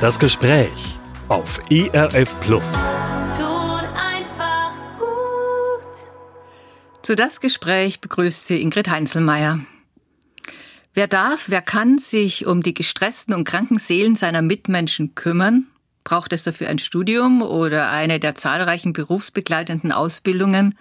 [0.00, 2.84] Das Gespräch auf ERF Plus.
[3.36, 7.02] Tut einfach gut.
[7.02, 9.58] Zu das Gespräch begrüßt sie Ingrid Heinzelmeier.
[10.94, 15.66] Wer darf, wer kann sich um die gestressten und kranken Seelen seiner Mitmenschen kümmern?
[16.04, 20.78] Braucht es dafür ein Studium oder eine der zahlreichen berufsbegleitenden Ausbildungen?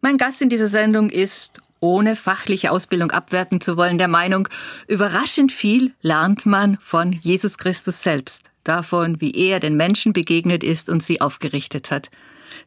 [0.00, 4.48] Mein Gast in dieser Sendung ist ohne fachliche Ausbildung abwerten zu wollen, der Meinung,
[4.86, 10.88] überraschend viel lernt man von Jesus Christus selbst, davon, wie er den Menschen begegnet ist
[10.88, 12.10] und sie aufgerichtet hat.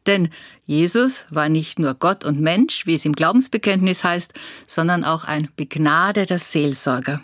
[0.06, 0.30] Denn
[0.66, 4.32] Jesus war nicht nur Gott und Mensch, wie es im Glaubensbekenntnis heißt,
[4.66, 7.20] sondern auch ein begnadeter Seelsorger.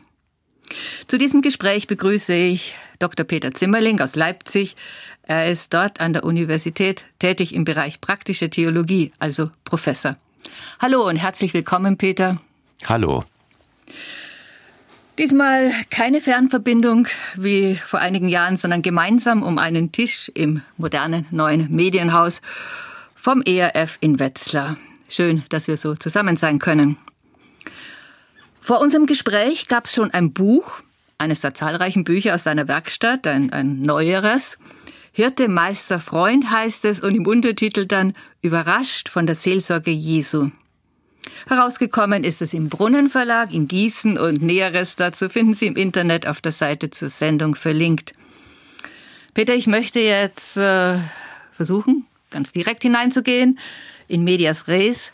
[1.07, 3.25] Zu diesem Gespräch begrüße ich Dr.
[3.25, 4.77] Peter Zimmerling aus Leipzig.
[5.23, 10.17] Er ist dort an der Universität tätig im Bereich praktische Theologie, also Professor.
[10.81, 12.39] Hallo und herzlich willkommen, Peter.
[12.87, 13.25] Hallo.
[15.19, 21.75] Diesmal keine Fernverbindung wie vor einigen Jahren, sondern gemeinsam um einen Tisch im modernen neuen
[21.75, 22.41] Medienhaus
[23.17, 24.77] vom ERF in Wetzlar.
[25.09, 26.99] Schön, dass wir so zusammen sein können.
[28.61, 30.81] Vor unserem Gespräch gab es schon ein Buch,
[31.19, 34.57] eines der zahlreichen Bücher aus seiner Werkstatt, ein, ein neueres.
[35.19, 40.53] Hirte, Meister, Freund heißt es und im Untertitel dann Überrascht von der Seelsorge Jesu.
[41.49, 46.41] Herausgekommen ist es im Brunnenverlag in Gießen und Näheres dazu finden Sie im Internet auf
[46.41, 48.13] der Seite zur Sendung verlinkt.
[49.35, 51.01] Peter, ich möchte jetzt äh,
[51.51, 53.59] versuchen, ganz direkt hineinzugehen
[54.07, 55.11] in Medias Res.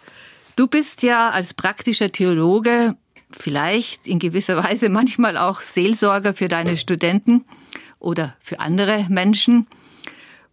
[0.54, 2.94] Du bist ja als praktischer Theologe
[3.30, 7.46] vielleicht in gewisser Weise manchmal auch Seelsorger für deine Studenten
[8.00, 9.66] oder für andere Menschen.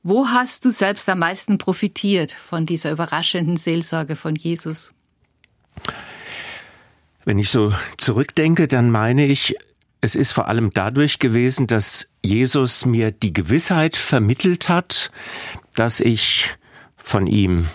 [0.04, 4.94] Wo hast du selbst am meisten profitiert von dieser überraschenden Seelsorge von Jesus?
[7.24, 9.56] Wenn ich so zurückdenke, dann meine ich,
[10.02, 15.12] es ist vor allem dadurch gewesen, dass Jesus mir die Gewissheit vermittelt hat,
[15.76, 16.50] dass ich
[16.98, 17.68] von ihm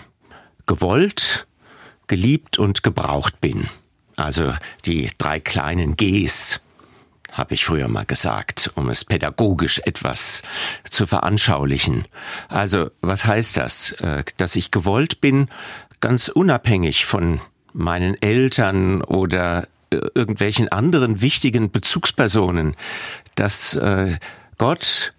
[0.65, 1.47] gewollt,
[2.07, 3.69] geliebt und gebraucht bin.
[4.17, 4.53] Also
[4.85, 6.59] die drei kleinen Gs
[7.37, 10.41] habe ich früher mal gesagt, um es pädagogisch etwas
[10.89, 12.05] zu veranschaulichen.
[12.49, 13.91] Also, was heißt das?
[13.93, 15.47] Äh, dass ich gewollt bin,
[16.01, 17.39] ganz unabhängig von
[17.73, 22.75] meinen Eltern oder äh, irgendwelchen anderen wichtigen Bezugspersonen,
[23.35, 24.17] dass äh,
[24.57, 25.13] Gott,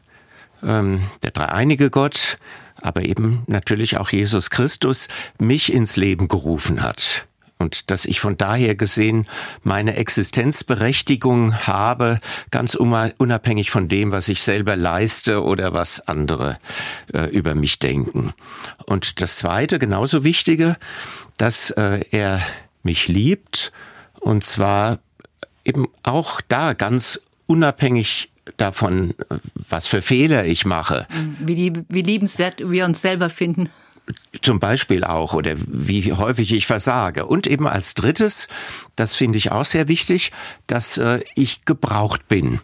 [0.62, 2.36] ähm, der dreieinige Gott,
[2.80, 5.08] aber eben natürlich auch Jesus Christus,
[5.38, 9.26] mich ins Leben gerufen hat und dass ich von daher gesehen
[9.62, 12.20] meine Existenzberechtigung habe,
[12.50, 16.58] ganz unabhängig von dem, was ich selber leiste oder was andere
[17.12, 18.32] äh, über mich denken.
[18.86, 20.76] Und das Zweite, genauso Wichtige,
[21.36, 22.40] dass äh, er
[22.82, 23.72] mich liebt
[24.20, 24.98] und zwar
[25.64, 29.14] eben auch da ganz unabhängig davon,
[29.68, 31.06] was für Fehler ich mache.
[31.38, 33.68] Wie, wie liebenswert wir uns selber finden
[34.42, 37.26] zum Beispiel auch oder wie häufig ich versage.
[37.26, 38.48] Und eben als drittes,
[38.96, 40.32] das finde ich auch sehr wichtig,
[40.66, 42.60] dass äh, ich gebraucht bin.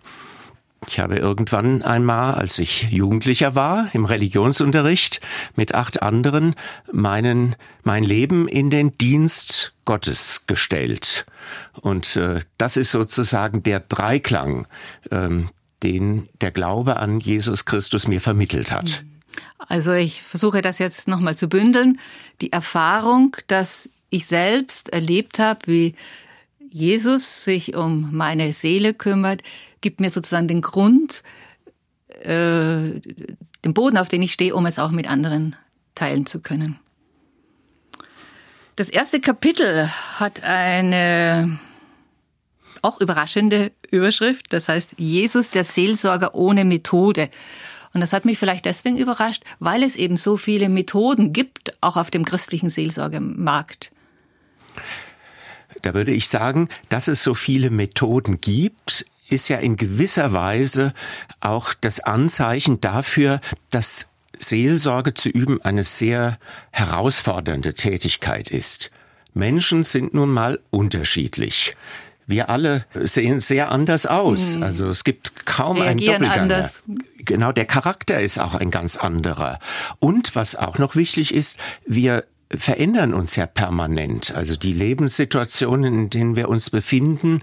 [0.88, 5.20] Ich habe irgendwann einmal, als ich Jugendlicher war, im Religionsunterricht
[5.56, 6.54] mit acht anderen
[6.92, 11.26] meinen, mein Leben in den Dienst Gottes gestellt.
[11.80, 14.66] Und äh, das ist sozusagen der Dreiklang,
[15.10, 15.48] ähm,
[15.82, 19.04] den der Glaube an Jesus Christus mir vermittelt hat.
[19.04, 19.13] Mhm.
[19.58, 22.00] Also ich versuche das jetzt nochmal zu bündeln.
[22.40, 25.94] Die Erfahrung, dass ich selbst erlebt habe, wie
[26.70, 29.42] Jesus sich um meine Seele kümmert,
[29.80, 31.22] gibt mir sozusagen den Grund,
[32.22, 33.00] äh,
[33.64, 35.56] den Boden, auf den ich stehe, um es auch mit anderen
[35.94, 36.78] teilen zu können.
[38.76, 41.60] Das erste Kapitel hat eine
[42.82, 47.30] auch überraschende Überschrift, das heißt Jesus der Seelsorger ohne Methode.
[47.94, 51.96] Und das hat mich vielleicht deswegen überrascht, weil es eben so viele Methoden gibt, auch
[51.96, 53.92] auf dem christlichen Seelsorgemarkt.
[55.82, 60.92] Da würde ich sagen, dass es so viele Methoden gibt, ist ja in gewisser Weise
[61.40, 63.40] auch das Anzeichen dafür,
[63.70, 66.38] dass Seelsorge zu üben eine sehr
[66.72, 68.90] herausfordernde Tätigkeit ist.
[69.32, 71.76] Menschen sind nun mal unterschiedlich.
[72.26, 74.56] Wir alle sehen sehr anders aus.
[74.56, 74.62] Mhm.
[74.62, 76.54] Also es gibt kaum Reagieren einen Doppelgänger.
[76.54, 76.82] Anders.
[77.18, 79.58] Genau, der Charakter ist auch ein ganz anderer.
[79.98, 84.34] Und was auch noch wichtig ist, wir verändern uns ja permanent.
[84.34, 87.42] Also die Lebenssituationen, in denen wir uns befinden,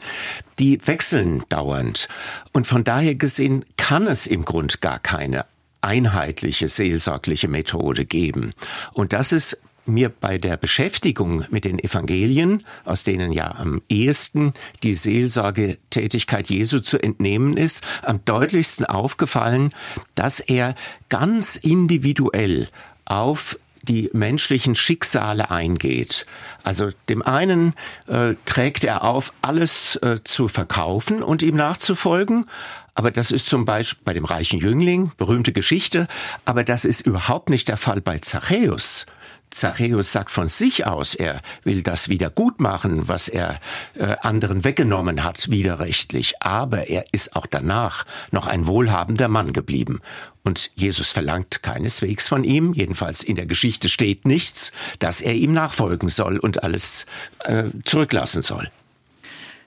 [0.60, 2.08] die wechseln dauernd.
[2.54, 5.46] Und von daher gesehen kann es im Grund gar keine
[5.82, 8.54] einheitliche seelsorgliche Methode geben.
[8.94, 14.54] Und das ist mir bei der Beschäftigung mit den Evangelien, aus denen ja am ehesten
[14.84, 19.74] die Seelsorgetätigkeit Jesu zu entnehmen ist, am deutlichsten aufgefallen,
[20.16, 20.76] dass er
[21.10, 22.70] ganz individuell
[23.06, 26.26] auf die menschlichen Schicksale eingeht.
[26.64, 27.74] Also dem einen
[28.08, 32.46] äh, trägt er auf, alles äh, zu verkaufen und ihm nachzufolgen.
[32.94, 36.08] Aber das ist zum Beispiel bei dem reichen Jüngling, berühmte Geschichte,
[36.46, 39.06] aber das ist überhaupt nicht der Fall bei Zachäus.
[39.52, 43.60] Zachäus sagt von sich aus, er will das wieder gut machen, was er
[43.96, 46.42] äh, anderen weggenommen hat, widerrechtlich.
[46.42, 50.02] Aber er ist auch danach noch ein wohlhabender Mann geblieben.
[50.44, 55.52] Und Jesus verlangt keineswegs von ihm, jedenfalls in der Geschichte steht nichts, dass er ihm
[55.52, 57.06] nachfolgen soll und alles
[57.40, 58.70] äh, zurücklassen soll.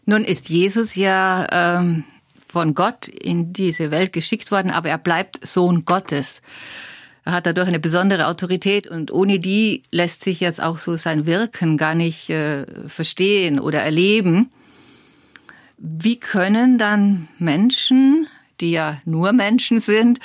[0.06, 1.46] Nun ist Jesus ja
[1.78, 2.04] ähm,
[2.48, 6.42] von Gott in diese Welt geschickt worden, aber er bleibt Sohn Gottes.
[7.24, 11.26] Er hat dadurch eine besondere Autorität und ohne die lässt sich jetzt auch so sein
[11.26, 14.50] Wirken gar nicht äh, verstehen oder erleben.
[15.78, 18.26] Wie können dann Menschen,
[18.60, 20.20] die ja nur Menschen sind,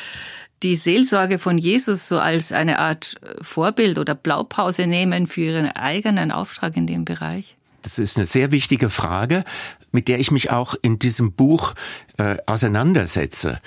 [0.61, 6.31] die Seelsorge von Jesus so als eine Art Vorbild oder Blaupause nehmen für ihren eigenen
[6.31, 7.55] Auftrag in dem Bereich?
[7.81, 9.45] Das ist eine sehr wichtige Frage,
[9.93, 11.73] mit der ich mich auch in diesem Buch
[12.17, 13.61] äh, auseinandersetze.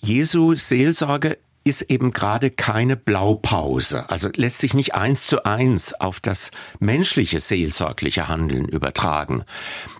[0.00, 1.38] Jesu Seelsorge
[1.70, 6.50] ist eben gerade keine Blaupause, also lässt sich nicht eins zu eins auf das
[6.80, 9.44] menschliche seelsorgliche Handeln übertragen.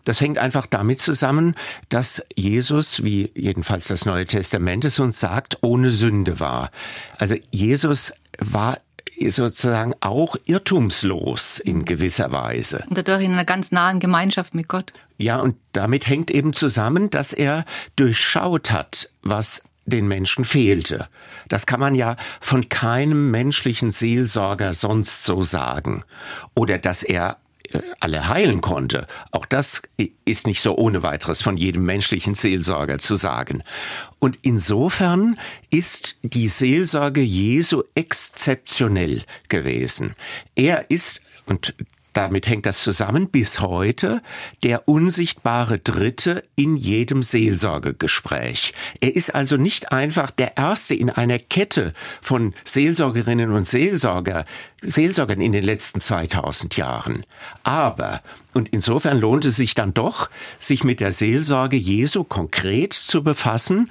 [0.05, 1.55] Das hängt einfach damit zusammen,
[1.89, 6.73] dass Jesus, wie jedenfalls das Neue Testament es uns sagt, ohne Sünde war.
[7.19, 8.79] Also Jesus war
[9.29, 12.85] sozusagen auch irrtumslos in gewisser Weise.
[12.89, 14.93] Und dadurch in einer ganz nahen Gemeinschaft mit Gott.
[15.19, 17.65] Ja, und damit hängt eben zusammen, dass er
[17.95, 21.07] durchschaut hat, was den Menschen fehlte.
[21.51, 26.05] Das kann man ja von keinem menschlichen Seelsorger sonst so sagen.
[26.55, 27.37] Oder dass er
[27.73, 29.07] äh, alle heilen konnte.
[29.33, 29.83] Auch das
[30.25, 33.63] ist nicht so ohne weiteres von jedem menschlichen Seelsorger zu sagen.
[34.21, 35.39] Und insofern
[35.71, 40.15] ist die Seelsorge Jesu exzeptionell gewesen.
[40.55, 41.75] Er ist, und
[42.13, 44.23] damit hängt das zusammen, bis heute
[44.63, 48.75] der unsichtbare Dritte in jedem Seelsorgegespräch.
[49.01, 54.45] Er ist also nicht einfach der Erste in einer Kette von Seelsorgerinnen und Seelsorger,
[54.83, 57.25] Seelsorgern in den letzten 2000 Jahren.
[57.63, 58.23] Aber,
[58.55, 63.91] und insofern lohnt es sich dann doch, sich mit der Seelsorge Jesu konkret zu befassen,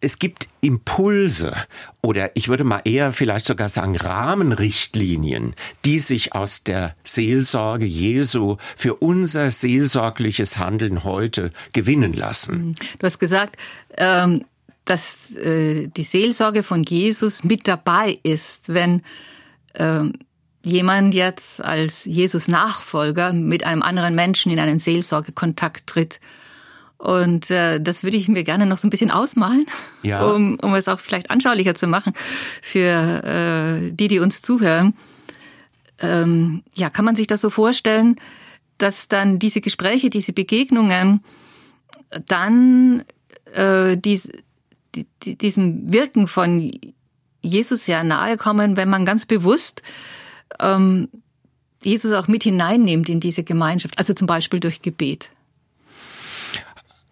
[0.00, 1.54] es gibt Impulse
[2.02, 5.54] oder ich würde mal eher vielleicht sogar sagen Rahmenrichtlinien,
[5.84, 12.76] die sich aus der Seelsorge Jesu für unser seelsorgliches Handeln heute gewinnen lassen.
[12.98, 13.56] Du hast gesagt,
[13.96, 14.44] ähm,
[14.84, 19.02] dass äh, die Seelsorge von Jesus mit dabei ist, wenn
[19.74, 20.14] ähm,
[20.64, 26.20] jemand jetzt als Jesus Nachfolger mit einem anderen Menschen in einen Seelsorgekontakt tritt.
[26.98, 29.66] Und äh, das würde ich mir gerne noch so ein bisschen ausmalen,
[30.02, 30.24] ja.
[30.30, 32.12] um, um es auch vielleicht anschaulicher zu machen
[32.60, 34.94] für äh, die, die uns zuhören.
[36.00, 38.16] Ähm, ja, kann man sich das so vorstellen,
[38.78, 41.22] dass dann diese Gespräche, diese Begegnungen
[42.26, 43.04] dann
[43.54, 44.30] äh, dies,
[44.94, 46.70] die, die, diesem Wirken von
[47.42, 49.82] Jesus sehr nahe kommen, wenn man ganz bewusst
[50.60, 51.08] ähm,
[51.82, 55.30] Jesus auch mit hineinnimmt in diese Gemeinschaft, also zum Beispiel durch Gebet.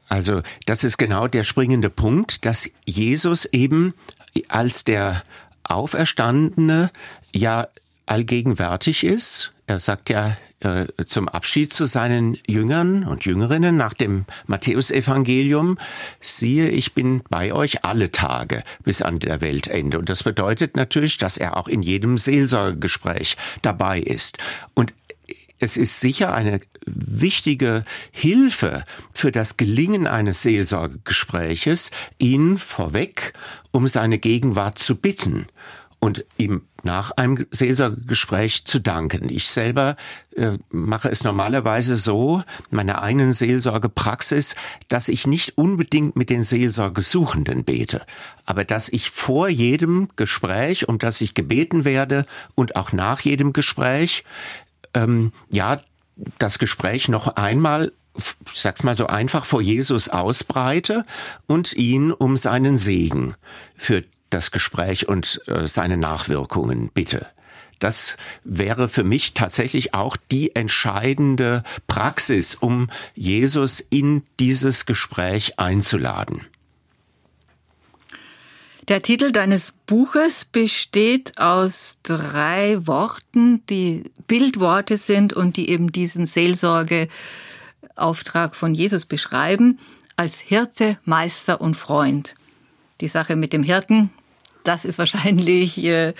[0.09, 3.95] Also das ist genau der springende Punkt, dass Jesus eben
[4.49, 5.23] als der
[5.65, 6.91] Auferstandene
[7.33, 7.69] ja
[8.07, 9.53] allgegenwärtig ist.
[9.67, 15.77] Er sagt ja äh, zum Abschied zu seinen Jüngern und Jüngerinnen nach dem Matthäusevangelium,
[16.21, 19.99] siehe, ich bin bei euch alle Tage bis an der Weltende.
[19.99, 24.39] Und das bedeutet natürlich, dass er auch in jedem Seelsorgegespräch dabei ist.
[24.75, 24.95] Und
[25.59, 33.33] es ist sicher eine wichtige Hilfe für das Gelingen eines Seelsorgegespräches, ihn vorweg
[33.71, 35.47] um seine Gegenwart zu bitten
[35.99, 39.29] und ihm nach einem Seelsorgegespräch zu danken.
[39.29, 39.97] Ich selber
[40.37, 44.55] äh, mache es normalerweise so, meiner eigenen Seelsorgepraxis,
[44.89, 48.07] dass ich nicht unbedingt mit den Seelsorgesuchenden bete,
[48.45, 53.53] aber dass ich vor jedem Gespräch, um das ich gebeten werde und auch nach jedem
[53.53, 54.23] Gespräch,
[54.97, 55.81] ähm, ja,
[56.39, 57.93] das Gespräch noch einmal
[58.53, 61.05] ich sag's mal so einfach vor Jesus ausbreite
[61.47, 63.35] und ihn um seinen Segen
[63.77, 67.27] für das Gespräch und äh, seine Nachwirkungen bitte.
[67.79, 76.47] Das wäre für mich tatsächlich auch die entscheidende Praxis, um Jesus in dieses Gespräch einzuladen.
[78.89, 86.25] Der Titel deines Buches besteht aus drei Worten, die Bildworte sind und die eben diesen
[86.25, 89.81] Seelsorgeauftrag von Jesus beschreiben,
[90.15, 92.37] als Hirte, Meister und Freund.
[93.01, 94.11] Die Sache mit dem Hirten,
[94.63, 96.15] das ist wahrscheinlich äh,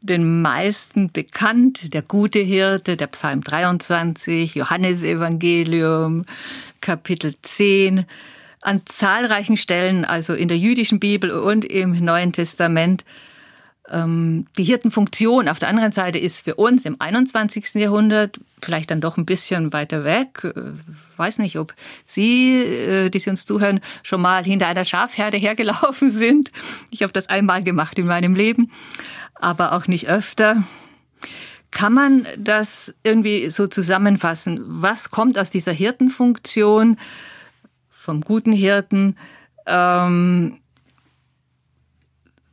[0.00, 1.94] den meisten bekannt.
[1.94, 6.26] Der gute Hirte, der Psalm 23, Johannesevangelium,
[6.80, 8.06] Kapitel 10.
[8.64, 13.04] An zahlreichen Stellen, also in der jüdischen Bibel und im Neuen Testament,
[13.90, 17.74] ähm, die Hirtenfunktion auf der anderen Seite ist für uns im 21.
[17.74, 20.42] Jahrhundert vielleicht dann doch ein bisschen weiter weg.
[20.44, 20.72] Äh,
[21.18, 21.74] weiß nicht, ob
[22.06, 26.50] Sie, äh, die Sie uns zuhören, schon mal hinter einer Schafherde hergelaufen sind.
[26.90, 28.70] Ich habe das einmal gemacht in meinem Leben,
[29.34, 30.64] aber auch nicht öfter.
[31.70, 34.62] Kann man das irgendwie so zusammenfassen?
[34.64, 36.96] Was kommt aus dieser Hirtenfunktion
[38.04, 39.16] vom guten Hirten?
[39.66, 40.58] Ähm,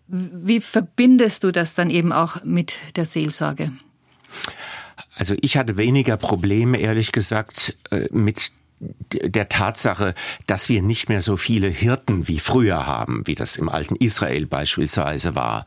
[0.07, 3.71] wie verbindest du das dann eben auch mit der Seelsorge?
[5.15, 8.53] Also ich hatte weniger Probleme, ehrlich gesagt, äh, mit
[9.13, 10.15] der Tatsache,
[10.47, 14.45] dass wir nicht mehr so viele Hirten wie früher haben, wie das im alten Israel
[14.45, 15.65] beispielsweise war,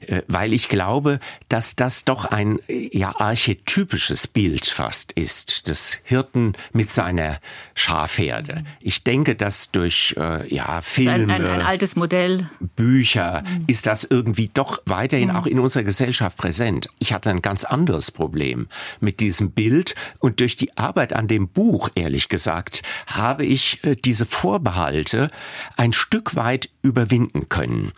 [0.00, 6.54] äh, weil ich glaube, dass das doch ein ja archetypisches Bild fast ist, des Hirten
[6.72, 7.40] mit seiner
[7.74, 8.64] Schafherde.
[8.80, 13.64] Ich denke, dass durch äh, ja Filme, ein, ein, altes Modell, Bücher mhm.
[13.68, 15.36] ist das irgendwie doch weiterhin mhm.
[15.36, 16.88] auch in unserer Gesellschaft präsent.
[16.98, 18.68] Ich hatte ein ganz anderes Problem
[19.00, 23.82] mit diesem Bild und durch die Arbeit an dem Buch ehrlich gesagt gesagt, habe ich
[23.84, 25.30] äh, diese Vorbehalte
[25.76, 27.92] ein Stück weit überwinden können.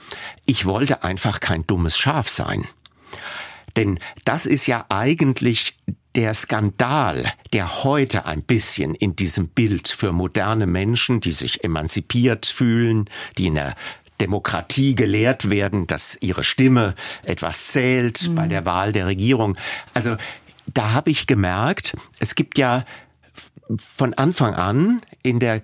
[0.45, 2.67] Ich wollte einfach kein dummes Schaf sein.
[3.77, 5.75] Denn das ist ja eigentlich
[6.15, 12.45] der Skandal, der heute ein bisschen in diesem Bild für moderne Menschen, die sich emanzipiert
[12.45, 13.75] fühlen, die in der
[14.21, 18.35] Demokratie gelehrt werden, dass ihre Stimme etwas zählt mhm.
[18.35, 19.57] bei der Wahl der Regierung.
[19.95, 20.17] Also
[20.67, 22.85] da habe ich gemerkt, es gibt ja
[23.79, 25.63] von Anfang an in der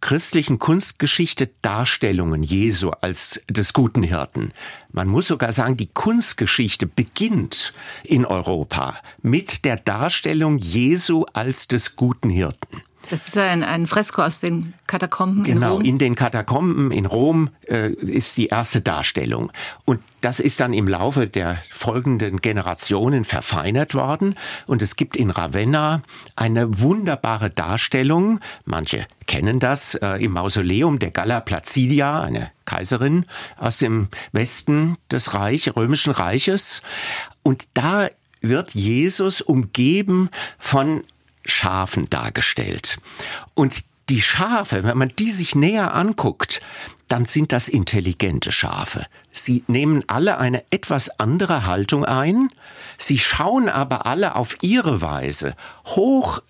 [0.00, 4.52] christlichen Kunstgeschichte Darstellungen Jesu als des guten Hirten.
[4.90, 7.74] Man muss sogar sagen, die Kunstgeschichte beginnt
[8.04, 12.82] in Europa mit der Darstellung Jesu als des guten Hirten.
[13.10, 15.78] Das ist ein, ein Fresko aus den Katakomben genau, in Rom.
[15.78, 19.50] Genau, in den Katakomben in Rom äh, ist die erste Darstellung.
[19.84, 24.36] Und das ist dann im Laufe der folgenden Generationen verfeinert worden.
[24.68, 26.02] Und es gibt in Ravenna
[26.36, 28.38] eine wunderbare Darstellung.
[28.64, 33.26] Manche kennen das äh, im Mausoleum der Galla Placidia, eine Kaiserin
[33.58, 36.80] aus dem Westen des Reich, römischen Reiches.
[37.42, 38.08] Und da
[38.40, 41.02] wird Jesus umgeben von
[41.44, 42.98] Schafen dargestellt.
[43.54, 46.60] Und die Schafe, wenn man die sich näher anguckt,
[47.08, 49.06] dann sind das intelligente Schafe.
[49.32, 52.48] Sie nehmen alle eine etwas andere Haltung ein,
[52.98, 55.56] sie schauen aber alle auf ihre Weise
[55.86, 56.42] hoch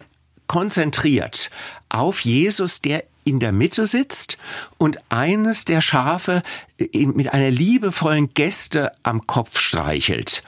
[0.46, 1.50] konzentriert
[1.88, 4.38] auf Jesus, der in der Mitte sitzt
[4.78, 6.42] und eines der Schafe
[6.92, 10.42] mit einer liebevollen Geste am Kopf streichelt.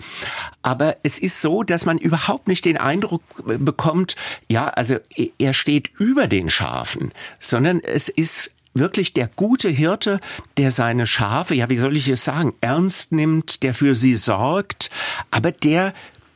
[0.63, 4.17] Aber es ist so, dass man überhaupt nicht den Eindruck bekommt,
[4.49, 4.97] ja, also
[5.39, 10.19] er steht über den Schafen, sondern es ist wirklich der gute Hirte,
[10.57, 14.91] der seine Schafe, ja, wie soll ich es sagen, ernst nimmt, der für sie sorgt,
[15.31, 15.93] aber der,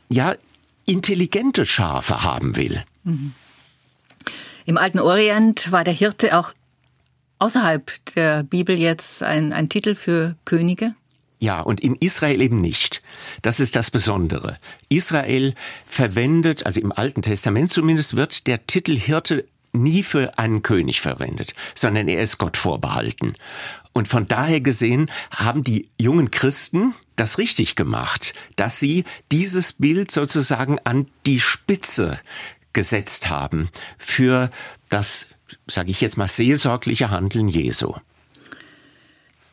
[0.09, 0.35] ja,
[0.85, 2.83] intelligente Schafe haben will.
[3.03, 3.33] Mhm.
[4.67, 6.51] Im alten Orient war der Hirte auch
[7.39, 10.93] außerhalb der Bibel jetzt ein, ein Titel für Könige?
[11.39, 13.01] Ja, und in Israel eben nicht.
[13.41, 14.57] Das ist das Besondere.
[14.89, 15.53] Israel
[15.87, 21.53] verwendet, also im Alten Testament zumindest, wird der Titel Hirte nie für einen König verwendet,
[21.73, 23.35] sondern er ist Gott vorbehalten.
[23.93, 30.11] Und von daher gesehen haben die jungen Christen das richtig gemacht, dass sie dieses Bild
[30.11, 32.19] sozusagen an die Spitze
[32.77, 34.51] gesetzt haben für
[34.91, 35.29] das,
[35.65, 37.95] sage ich jetzt mal, seelsorgliche Handeln Jesu.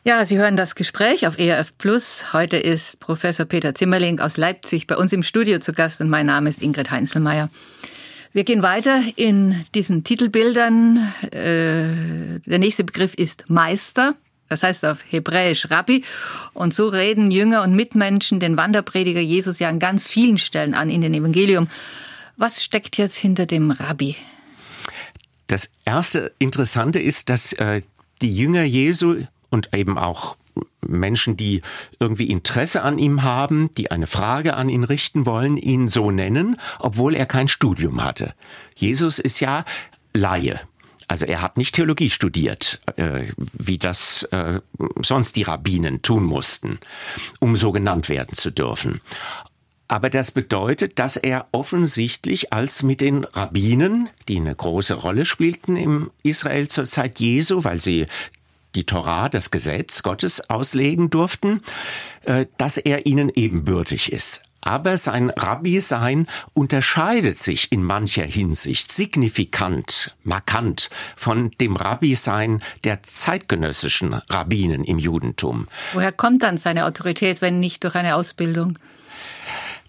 [0.03, 2.33] Ja, Sie hören das Gespräch auf ERF Plus.
[2.33, 6.27] Heute ist Professor Peter Zimmerling aus Leipzig bei uns im Studio zu Gast und mein
[6.27, 7.49] Name ist Ingrid Heinzelmeier.
[8.31, 11.11] Wir gehen weiter in diesen Titelbildern.
[11.31, 14.13] Äh, der nächste Begriff ist Meister.
[14.49, 16.03] Das heißt auf Hebräisch Rabbi.
[16.53, 20.91] Und so reden Jünger und Mitmenschen den Wanderprediger Jesus ja an ganz vielen Stellen an
[20.91, 21.67] in den Evangelium.
[22.37, 24.15] Was steckt jetzt hinter dem Rabbi?
[25.47, 27.81] Das erste Interessante ist, dass äh,
[28.21, 30.37] die Jünger Jesu und eben auch
[30.85, 31.61] Menschen, die
[31.99, 36.57] irgendwie Interesse an ihm haben, die eine Frage an ihn richten wollen, ihn so nennen,
[36.79, 38.33] obwohl er kein Studium hatte.
[38.75, 39.65] Jesus ist ja
[40.13, 40.59] Laie.
[41.07, 44.59] Also er hat nicht Theologie studiert, äh, wie das äh,
[45.01, 46.79] sonst die Rabbinen tun mussten,
[47.39, 49.01] um so genannt werden zu dürfen.
[49.87, 55.75] Aber das bedeutet, dass er offensichtlich als mit den Rabbinen, die eine große Rolle spielten
[55.75, 58.07] im Israel zur Zeit Jesu, weil sie
[58.73, 61.61] die Torah, das Gesetz Gottes auslegen durften,
[62.23, 64.43] äh, dass er ihnen ebenbürtig ist.
[64.61, 74.15] Aber sein Rabbi-Sein unterscheidet sich in mancher Hinsicht signifikant, markant von dem Rabbi-Sein der zeitgenössischen
[74.31, 75.67] Rabbinen im Judentum.
[75.93, 78.79] Woher kommt dann seine Autorität, wenn nicht durch eine Ausbildung?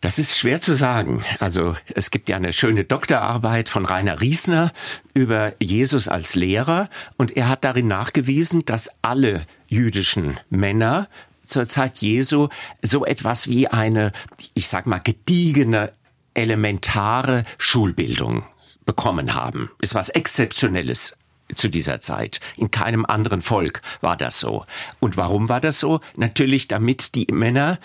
[0.07, 1.25] Das ist schwer zu sagen.
[1.41, 4.73] Also es gibt ja eine schöne Doktorarbeit von Rainer Riesner
[5.15, 11.09] über Jesus als Lehrer und er hat darin nachgewiesen, dass alle jüdischen Männer
[11.45, 12.51] zur Zeit Jesu
[12.83, 14.13] so etwas wie eine,
[14.55, 15.93] ich sag mal, gediegene,
[16.35, 18.45] elementare Schulbildung
[18.85, 19.73] bekommen haben.
[19.81, 21.19] Ist was Exzeptionelles
[21.53, 22.39] zu dieser Zeit.
[22.57, 24.67] In keinem anderen Volk war das so.
[25.01, 25.99] Und warum war das so?
[26.15, 27.81] Natürlich, damit die Männer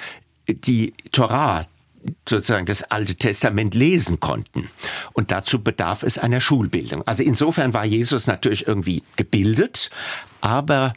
[0.48, 1.66] die Torah,
[2.28, 4.70] sozusagen das Alte Testament lesen konnten.
[5.14, 7.06] Und dazu bedarf es einer Schulbildung.
[7.08, 9.90] Also insofern war Jesus natürlich irgendwie gebildet,
[10.42, 10.94] aber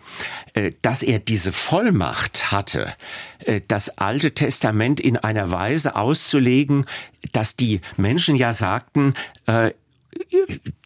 [0.54, 2.94] äh, dass er diese Vollmacht hatte,
[3.40, 6.86] äh, das Alte Testament in einer Weise auszulegen,
[7.32, 9.14] dass die Menschen ja sagten,
[9.46, 9.72] äh,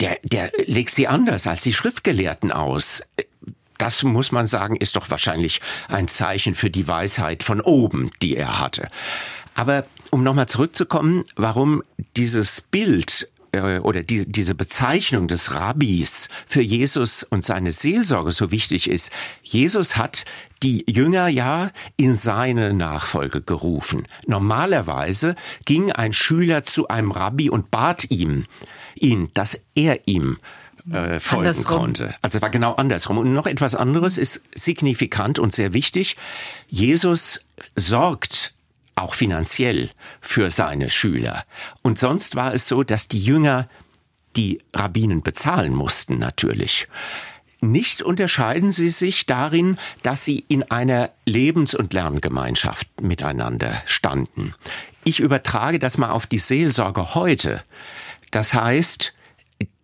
[0.01, 3.03] der, der legt sie anders als die Schriftgelehrten aus
[3.79, 8.37] das muss man sagen, ist doch wahrscheinlich ein Zeichen für die Weisheit von oben, die
[8.37, 8.89] er hatte.
[9.55, 11.83] Aber um nochmal zurückzukommen, warum
[12.17, 18.51] dieses Bild äh, oder die, diese Bezeichnung des Rabbis für Jesus und seine Seelsorge so
[18.51, 19.11] wichtig ist.
[19.43, 20.25] Jesus hat
[20.63, 24.07] die Jünger ja in seine Nachfolge gerufen.
[24.27, 28.45] Normalerweise ging ein Schüler zu einem Rabbi und bat ihm,
[28.97, 30.39] ihn, dass er ihm
[30.91, 31.79] äh, folgen andersrum.
[31.79, 32.15] konnte.
[32.23, 33.19] Also es war genau andersrum.
[33.19, 36.17] Und noch etwas anderes ist signifikant und sehr wichtig.
[36.69, 37.47] Jesus
[37.77, 38.55] sorgt
[38.99, 39.91] auch finanziell
[40.21, 41.45] für seine Schüler.
[41.83, 43.69] Und sonst war es so, dass die Jünger
[44.37, 46.89] die Rabbinen bezahlen mussten natürlich.
[47.61, 54.55] Nicht unterscheiden sie sich darin, dass sie in einer Lebens- und Lerngemeinschaft miteinander standen.
[55.03, 57.65] Ich übertrage das mal auf die Seelsorge heute.
[58.31, 59.13] Das heißt,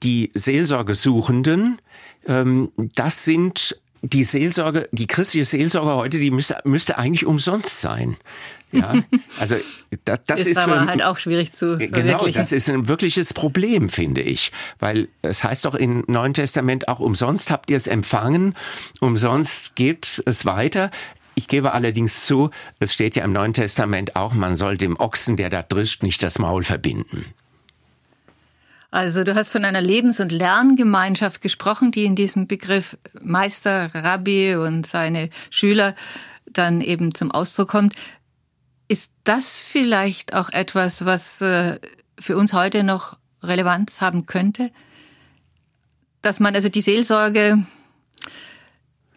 [0.04, 1.80] die Seelsorgesuchenden,
[2.26, 8.16] ähm, das sind die Seelsorge, die christliche Seelsorge heute, die müsste, müsste eigentlich umsonst sein.
[8.74, 8.94] Ja,
[9.38, 9.56] also
[10.04, 13.32] das, das ist, ist aber für, halt auch schwierig zu Genau, das ist ein wirkliches
[13.34, 17.86] Problem, finde ich, weil es heißt doch im Neuen Testament auch umsonst habt ihr es
[17.86, 18.54] empfangen,
[19.00, 20.90] umsonst geht es weiter.
[21.36, 25.36] Ich gebe allerdings zu, es steht ja im Neuen Testament auch, man soll dem Ochsen,
[25.36, 27.24] der da drischt, nicht das Maul verbinden.
[28.94, 34.54] Also du hast von einer Lebens- und Lerngemeinschaft gesprochen, die in diesem Begriff Meister, Rabbi
[34.54, 35.96] und seine Schüler
[36.46, 37.96] dann eben zum Ausdruck kommt.
[38.88, 41.78] Ist das vielleicht auch etwas, was äh,
[42.18, 44.70] für uns heute noch Relevanz haben könnte?
[46.22, 47.64] Dass man also die Seelsorge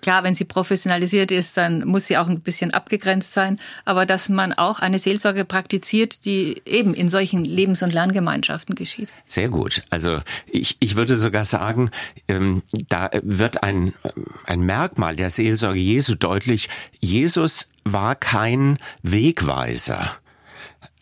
[0.07, 3.59] Klar, wenn sie professionalisiert ist, dann muss sie auch ein bisschen abgegrenzt sein.
[3.83, 9.09] Aber dass man auch eine Seelsorge praktiziert, die eben in solchen Lebens- und Lerngemeinschaften geschieht.
[9.25, 9.83] Sehr gut.
[9.89, 11.91] Also ich, ich würde sogar sagen,
[12.29, 13.95] ähm, da wird ein,
[14.45, 16.69] ein Merkmal der Seelsorge Jesu deutlich.
[17.01, 20.09] Jesus war kein Wegweiser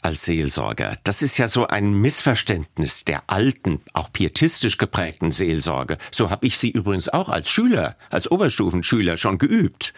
[0.06, 0.98] als Seelsorger.
[1.04, 5.98] Das ist ja so ein Missverständnis der alten, auch pietistisch geprägten Seelsorge.
[6.12, 9.96] So habe ich sie übrigens auch als Schüler, als Oberstufenschüler schon geübt,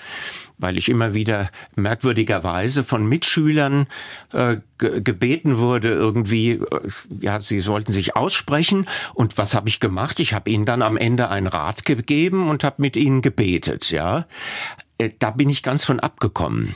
[0.58, 3.88] weil ich immer wieder merkwürdigerweise von Mitschülern
[4.32, 6.62] äh, gebeten wurde, irgendwie, äh,
[7.20, 8.88] ja, sie sollten sich aussprechen.
[9.13, 10.22] Und was habe ich gemacht?
[10.22, 14.26] Ich habe ihnen dann am Ende einen Rat gegeben und habe mit ihnen gebetet, ja
[15.00, 16.76] äh, da bin ich ganz von abgekommen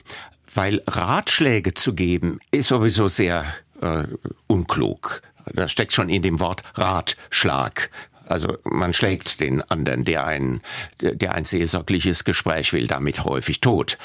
[0.53, 3.45] weil Ratschläge zu geben ist sowieso sehr
[3.81, 4.03] äh,
[4.47, 5.21] unklug.
[5.53, 7.89] Da steckt schon in dem Wort Ratschlag.
[8.27, 10.61] Also man schlägt den anderen, der ein,
[11.01, 13.97] der ein seelsorgliches Gespräch will, damit häufig tot.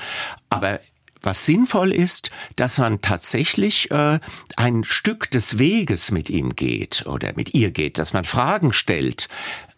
[0.50, 0.80] Aber
[1.22, 4.20] was sinnvoll ist, dass man tatsächlich äh,
[4.56, 9.28] ein Stück des Weges mit ihm geht oder mit ihr geht, dass man Fragen stellt,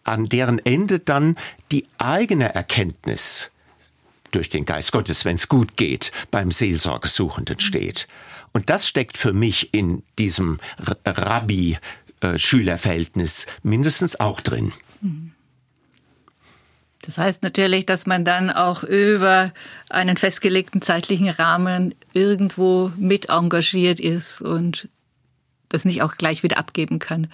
[0.03, 1.37] an deren Ende dann
[1.71, 3.51] die eigene Erkenntnis
[4.31, 8.07] durch den Geist Gottes, wenn es gut geht, beim Seelsorgesuchenden steht.
[8.51, 10.59] Und das steckt für mich in diesem
[11.05, 14.73] Rabbi-Schüler-Verhältnis mindestens auch drin.
[17.01, 19.53] Das heißt natürlich, dass man dann auch über
[19.89, 24.89] einen festgelegten zeitlichen Rahmen irgendwo mit engagiert ist und
[25.69, 27.31] das nicht auch gleich wieder abgeben kann.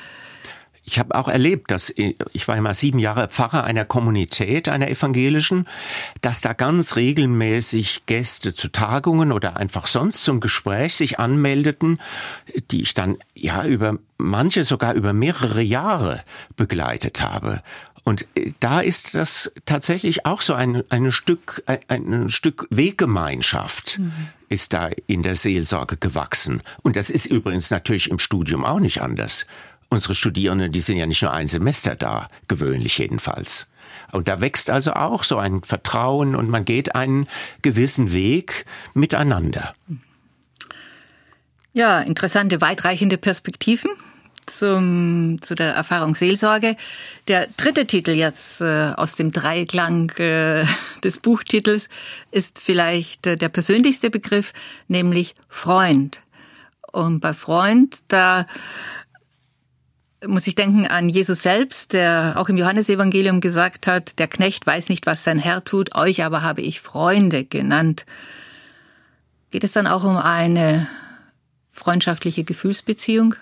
[0.85, 5.67] Ich habe auch erlebt, dass ich war immer sieben Jahre Pfarrer einer Kommunität, einer evangelischen,
[6.21, 11.99] dass da ganz regelmäßig Gäste zu Tagungen oder einfach sonst zum Gespräch sich anmeldeten,
[12.71, 16.23] die ich dann ja über manche sogar über mehrere Jahre
[16.55, 17.61] begleitet habe.
[18.03, 23.97] Und äh, da ist das tatsächlich auch so ein, ein Stück, ein, ein Stück Weggemeinschaft
[23.99, 24.13] mhm.
[24.47, 26.61] ist da in der Seelsorge gewachsen.
[26.83, 29.47] Und das ist übrigens natürlich im Studium auch nicht anders.
[29.89, 33.69] Unsere Studierenden, die sind ja nicht nur ein Semester da, gewöhnlich jedenfalls.
[34.11, 37.27] Und da wächst also auch so ein Vertrauen und man geht einen
[37.61, 39.73] gewissen Weg miteinander.
[41.73, 43.91] Ja, interessante, weitreichende Perspektiven
[44.45, 46.77] zum, zu der Erfahrung Seelsorge.
[47.27, 50.65] Der dritte Titel jetzt äh, aus dem Dreiklang äh,
[51.03, 51.89] des Buchtitels
[52.31, 54.53] ist vielleicht äh, der persönlichste Begriff,
[54.87, 56.21] nämlich Freund.
[56.91, 58.47] Und bei Freund, da
[60.27, 64.89] muss ich denken an Jesus selbst, der auch im Johannesevangelium gesagt hat, der Knecht weiß
[64.89, 68.05] nicht, was sein Herr tut, euch aber habe ich Freunde genannt.
[69.51, 70.87] Geht es dann auch um eine
[71.71, 73.35] freundschaftliche Gefühlsbeziehung?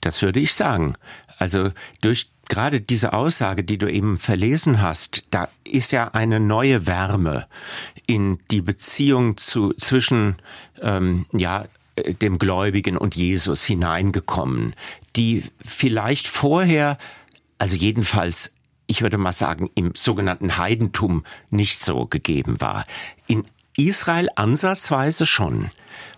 [0.00, 0.94] Das würde ich sagen.
[1.38, 6.86] Also durch gerade diese Aussage, die du eben verlesen hast, da ist ja eine neue
[6.86, 7.46] Wärme
[8.06, 10.36] in die Beziehung zu, zwischen
[10.82, 11.66] ähm, ja,
[12.02, 14.74] dem Gläubigen und Jesus hineingekommen,
[15.16, 16.98] die vielleicht vorher,
[17.58, 18.54] also jedenfalls,
[18.86, 22.84] ich würde mal sagen, im sogenannten Heidentum nicht so gegeben war.
[23.26, 23.44] In
[23.76, 25.70] Israel ansatzweise schon.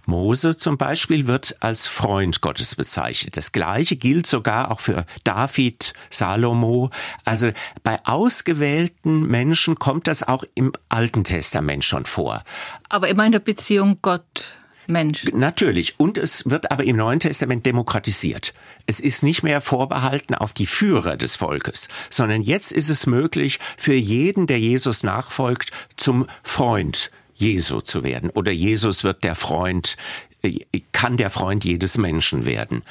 [0.07, 3.37] Mose zum Beispiel wird als Freund Gottes bezeichnet.
[3.37, 6.91] Das Gleiche gilt sogar auch für David, Salomo.
[7.25, 7.53] Also
[7.85, 12.43] bei ausgewählten Menschen kommt das auch im Alten Testament schon vor.
[12.89, 14.57] Aber immer in der Beziehung Gott.
[14.87, 15.25] Mensch.
[15.33, 15.99] Natürlich.
[15.99, 18.53] Und es wird aber im Neuen Testament demokratisiert.
[18.87, 23.61] Es ist nicht mehr vorbehalten auf die Führer des Volkes, sondern jetzt ist es möglich,
[23.77, 28.31] für jeden, der Jesus nachfolgt, zum Freund Jesu zu werden.
[28.31, 29.97] Oder Jesus wird der Freund,
[30.43, 30.61] äh,
[30.93, 32.83] kann der Freund jedes Menschen werden.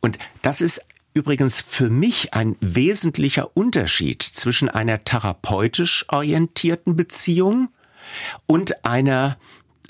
[0.00, 0.82] Und das ist
[1.14, 7.68] übrigens für mich ein wesentlicher Unterschied zwischen einer therapeutisch orientierten Beziehung
[8.46, 9.38] und einer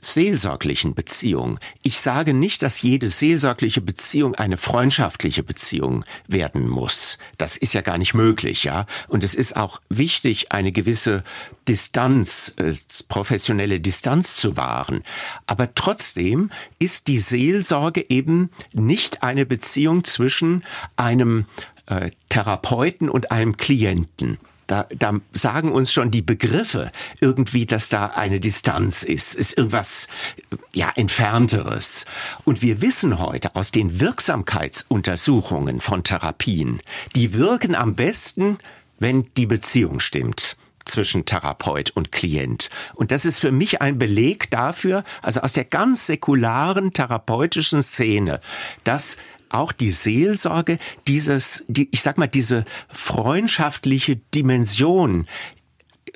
[0.00, 1.58] seelsorglichen Beziehung.
[1.82, 7.18] Ich sage nicht, dass jede seelsorgliche Beziehung eine freundschaftliche Beziehung werden muss.
[7.38, 8.86] Das ist ja gar nicht möglich, ja.
[9.08, 11.24] Und es ist auch wichtig, eine gewisse
[11.68, 12.72] Distanz, äh,
[13.08, 15.02] professionelle Distanz zu wahren.
[15.46, 20.64] Aber trotzdem ist die Seelsorge eben nicht eine Beziehung zwischen
[20.96, 21.46] einem
[21.86, 24.38] äh, Therapeuten und einem Klienten.
[24.66, 30.08] Da, da sagen uns schon die Begriffe irgendwie, dass da eine Distanz ist, ist irgendwas
[30.72, 32.04] ja entfernteres.
[32.44, 36.80] Und wir wissen heute aus den Wirksamkeitsuntersuchungen von Therapien,
[37.14, 38.58] die wirken am besten,
[38.98, 42.70] wenn die Beziehung stimmt zwischen Therapeut und Klient.
[42.94, 48.40] Und das ist für mich ein Beleg dafür, also aus der ganz säkularen therapeutischen Szene,
[48.84, 49.16] dass
[49.48, 55.26] auch die Seelsorge dieses, die, ich sag mal, diese freundschaftliche Dimension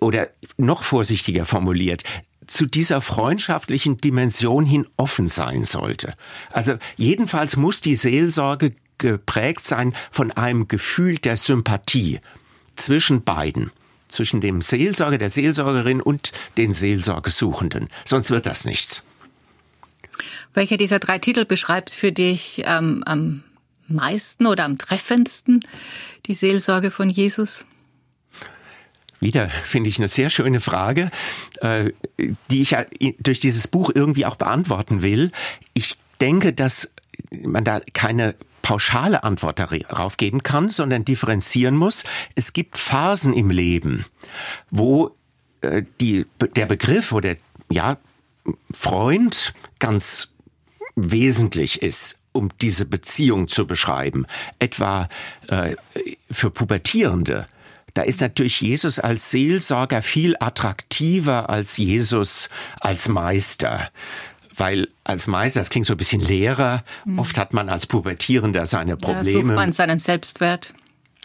[0.01, 2.05] oder noch vorsichtiger formuliert,
[2.47, 6.15] zu dieser freundschaftlichen Dimension hin offen sein sollte.
[6.51, 12.21] Also jedenfalls muss die Seelsorge geprägt sein von einem Gefühl der Sympathie
[12.75, 13.71] zwischen beiden
[14.11, 17.89] zwischen dem Seelsorger, der Seelsorgerin und den Seelsorgesuchenden.
[18.05, 19.07] Sonst wird das nichts.
[20.55, 23.45] Welcher dieser drei Titel beschreibt für dich ähm, am
[23.87, 25.65] meisten oder am treffendsten
[26.27, 27.67] die Seelsorge von Jesus?
[29.21, 31.11] Wieder finde ich eine sehr schöne Frage,
[31.61, 31.93] äh,
[32.51, 32.77] die ich
[33.21, 35.31] durch dieses Buch irgendwie auch beantworten will.
[35.75, 36.95] Ich denke, dass
[37.43, 42.05] man da keine pauschale Antwort darauf geben kann, sondern differenzieren muss.
[42.35, 44.07] Es gibt Phasen im Leben,
[44.71, 45.17] wo
[45.61, 47.37] äh, die, der Begriff oder
[47.71, 47.99] ja,
[48.73, 50.33] Freund ganz
[50.97, 54.27] wesentlich ist, um diese Beziehung zu beschreiben,
[54.59, 55.09] etwa
[55.49, 55.77] äh,
[56.31, 57.47] für Pubertierende.
[57.95, 62.49] Da ist natürlich Jesus als Seelsorger viel attraktiver als Jesus
[62.81, 63.91] als Meister.
[64.57, 67.19] Weil als Meister, das klingt so ein bisschen leerer, mhm.
[67.19, 69.31] oft hat man als Pubertierender seine Probleme.
[69.31, 70.75] Ja, sucht man seinen Selbstwert.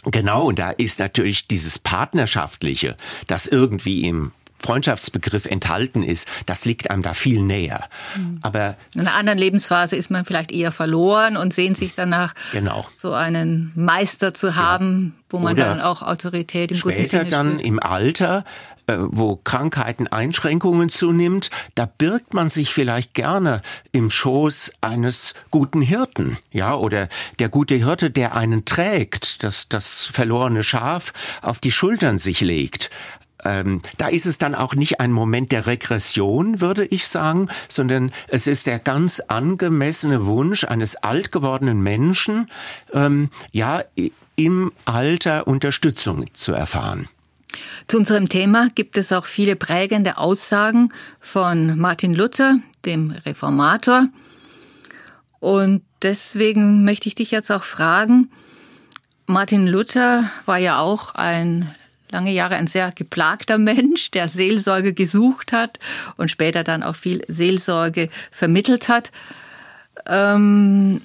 [0.06, 2.95] Genau, und da ist natürlich dieses Partnerschaftliche,
[3.28, 7.88] das irgendwie im Freundschaftsbegriff enthalten ist, das liegt einem da viel näher.
[8.15, 8.39] Mhm.
[8.41, 12.86] Aber in einer anderen Lebensphase ist man vielleicht eher verloren und sehnt sich danach, genau.
[12.96, 15.24] so einen Meister zu haben, ja.
[15.30, 18.44] wo man Oder dann auch Autorität im guten Sinne dann im Alter
[18.88, 25.82] äh, wo Krankheiten, Einschränkungen zunimmt, da birgt man sich vielleicht gerne im Schoß eines guten
[25.82, 31.72] Hirten, ja, oder der gute Hirte, der einen trägt, dass das verlorene Schaf auf die
[31.72, 32.91] Schultern sich legt.
[33.46, 38.12] Ähm, da ist es dann auch nicht ein Moment der Regression, würde ich sagen, sondern
[38.28, 42.48] es ist der ganz angemessene Wunsch eines alt gewordenen Menschen,
[42.92, 43.84] ähm, ja,
[44.36, 47.08] im Alter Unterstützung zu erfahren.
[47.88, 54.08] Zu unserem Thema gibt es auch viele prägende Aussagen von Martin Luther, dem Reformator.
[55.40, 58.32] Und deswegen möchte ich dich jetzt auch fragen,
[59.28, 61.74] Martin Luther war ja auch ein
[62.12, 65.80] lange Jahre ein sehr geplagter Mensch, der Seelsorge gesucht hat
[66.18, 69.12] und später dann auch viel Seelsorge vermittelt hat.
[70.06, 71.02] Ähm,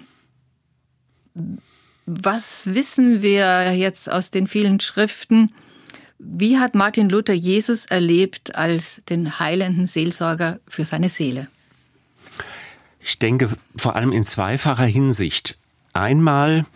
[2.07, 5.53] was wissen wir jetzt aus den vielen Schriften?
[6.19, 11.49] Wie hat Martin Luther Jesus erlebt als den heilenden Seelsorger für seine Seele?
[13.01, 15.57] Ich denke vor allem in zweifacher Hinsicht.
[15.93, 16.67] Einmal,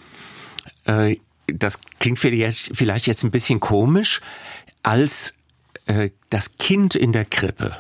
[0.87, 4.21] äh, das klingt vielleicht jetzt ein bisschen komisch,
[4.83, 5.35] als
[5.87, 7.77] äh, das Kind in der Krippe.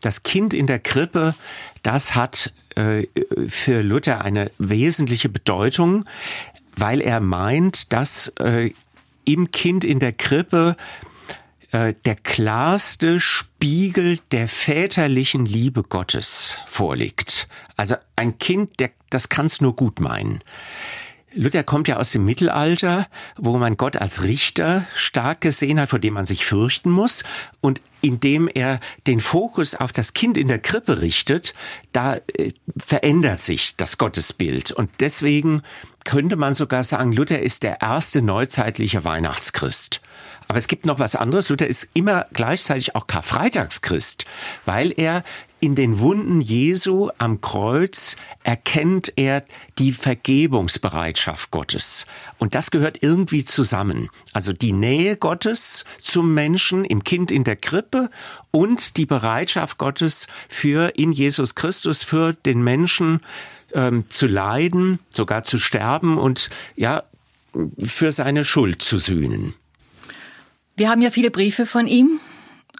[0.00, 1.34] Das Kind in der Krippe,
[1.82, 3.06] das hat äh,
[3.48, 6.04] für Luther eine wesentliche Bedeutung,
[6.76, 8.70] weil er meint, dass äh,
[9.24, 10.76] im Kind in der Krippe
[11.72, 17.48] äh, der klarste Spiegel der väterlichen Liebe Gottes vorliegt.
[17.76, 20.42] Also ein Kind, der, das kann es nur gut meinen.
[21.34, 25.98] Luther kommt ja aus dem Mittelalter, wo man Gott als Richter stark gesehen hat, vor
[25.98, 27.24] dem man sich fürchten muss.
[27.60, 31.54] Und indem er den Fokus auf das Kind in der Krippe richtet,
[31.92, 34.72] da äh, verändert sich das Gottesbild.
[34.72, 35.62] Und deswegen
[36.04, 40.00] könnte man sogar sagen, Luther ist der erste neuzeitliche Weihnachtschrist.
[40.48, 41.48] Aber es gibt noch was anderes.
[41.48, 44.26] Luther ist immer gleichzeitig auch Karfreitagschrist,
[44.66, 45.24] weil er
[45.64, 49.42] in den Wunden Jesu am Kreuz erkennt er
[49.78, 52.04] die Vergebungsbereitschaft Gottes.
[52.36, 54.10] Und das gehört irgendwie zusammen.
[54.34, 58.10] Also die Nähe Gottes zum Menschen im Kind in der Krippe
[58.50, 63.20] und die Bereitschaft Gottes für in Jesus Christus für den Menschen
[63.72, 67.04] ähm, zu leiden, sogar zu sterben und ja,
[67.82, 69.54] für seine Schuld zu sühnen.
[70.76, 72.20] Wir haben ja viele Briefe von ihm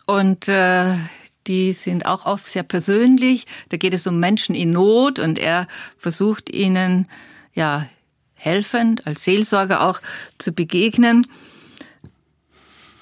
[0.04, 0.98] und äh,
[1.46, 3.46] die sind auch oft sehr persönlich.
[3.68, 7.08] Da geht es um Menschen in Not und er versucht ihnen
[7.54, 7.88] ja
[8.34, 10.00] helfend als Seelsorger auch
[10.38, 11.26] zu begegnen.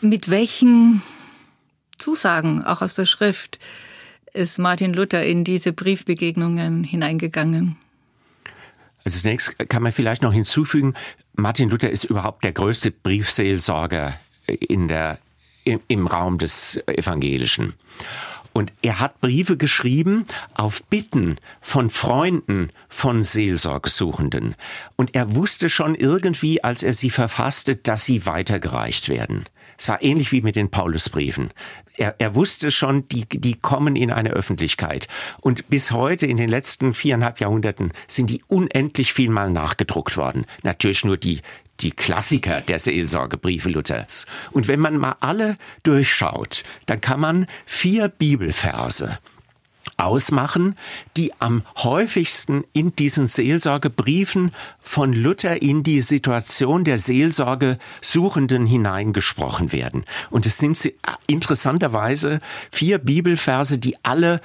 [0.00, 1.02] Mit welchen
[1.98, 3.58] Zusagen auch aus der Schrift
[4.32, 7.76] ist Martin Luther in diese Briefbegegnungen hineingegangen?
[9.04, 10.94] Also zunächst kann man vielleicht noch hinzufügen,
[11.34, 14.14] Martin Luther ist überhaupt der größte Briefseelsorger
[14.46, 15.18] in der,
[15.64, 17.74] im, im Raum des Evangelischen.
[18.52, 24.54] Und er hat Briefe geschrieben auf Bitten von Freunden von Seelsorgesuchenden.
[24.96, 29.46] Und er wusste schon irgendwie, als er sie verfasste, dass sie weitergereicht werden.
[29.78, 31.50] Es war ähnlich wie mit den Paulusbriefen.
[31.96, 35.08] Er, er wusste schon, die, die kommen in eine Öffentlichkeit.
[35.40, 40.46] Und bis heute, in den letzten viereinhalb Jahrhunderten, sind die unendlich viel mal nachgedruckt worden.
[40.62, 41.40] Natürlich nur die,
[41.80, 44.26] die Klassiker der Seelsorgebriefe Luthers.
[44.50, 49.18] Und wenn man mal alle durchschaut, dann kann man vier Bibelverse
[49.96, 50.76] ausmachen,
[51.16, 60.04] die am häufigsten in diesen Seelsorgebriefen von Luther in die Situation der Seelsorgesuchenden hineingesprochen werden.
[60.30, 60.92] Und es sind
[61.26, 64.40] interessanterweise vier Bibelverse, die alle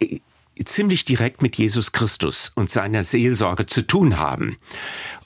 [0.00, 0.20] äh,
[0.64, 4.58] ziemlich direkt mit Jesus Christus und seiner Seelsorge zu tun haben.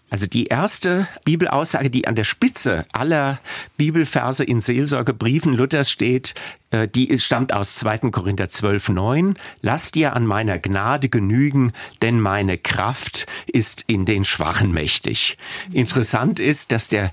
[0.08, 3.40] Also die erste Bibelaussage, die an der Spitze aller
[3.76, 6.34] Bibelverse in Seelsorgebriefen Luthers steht,
[6.70, 8.10] äh, die stammt aus 2.
[8.10, 9.38] Korinther 12, 9.
[9.62, 15.36] Lass dir an meiner Gnade genügen, denn meine Kraft ist in den Schwachen mächtig.
[15.72, 17.10] Interessant ist, dass der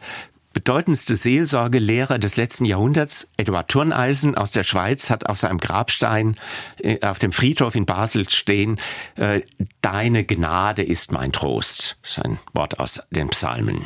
[0.53, 6.37] bedeutendste Seelsorgelehrer des letzten Jahrhunderts, Eduard Turneisen aus der Schweiz, hat auf seinem Grabstein
[6.79, 8.79] äh, auf dem Friedhof in Basel stehen,
[9.15, 9.41] äh,
[9.81, 11.97] Deine Gnade ist mein Trost.
[12.01, 13.85] Das ist ein Wort aus den Psalmen.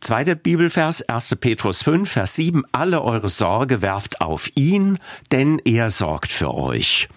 [0.00, 1.36] Zweiter Bibelvers, 1.
[1.40, 4.98] Petrus 5, Vers 7, alle eure Sorge werft auf ihn,
[5.32, 7.08] denn er sorgt für euch.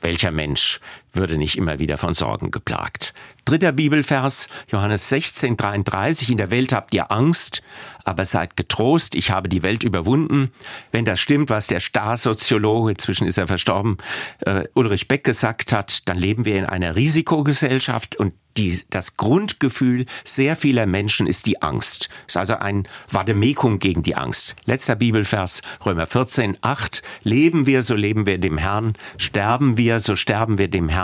[0.00, 0.80] Welcher Mensch
[1.12, 3.14] würde nicht immer wieder von Sorgen geplagt.
[3.44, 6.30] Dritter Bibelvers, Johannes 16, 33.
[6.30, 7.62] In der Welt habt ihr Angst,
[8.04, 10.50] aber seid getrost, ich habe die Welt überwunden.
[10.92, 13.96] Wenn das stimmt, was der Starsoziologe, inzwischen ist er verstorben,
[14.40, 20.06] äh, Ulrich Beck gesagt hat, dann leben wir in einer Risikogesellschaft und die, das Grundgefühl
[20.24, 22.08] sehr vieler Menschen ist die Angst.
[22.26, 24.56] Ist also ein Vademekum gegen die Angst.
[24.64, 27.02] Letzter Bibelvers, Römer 14, 8.
[27.22, 28.94] Leben wir, so leben wir dem Herrn.
[29.16, 30.97] Sterben wir, so sterben wir dem Herrn.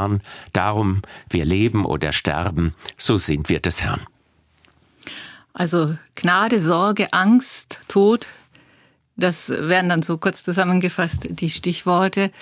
[0.52, 4.00] Darum, wir leben oder sterben, so sind wir des Herrn.
[5.52, 8.26] Also Gnade, Sorge, Angst, Tod,
[9.16, 12.32] das wären dann so kurz zusammengefasst die Stichworte.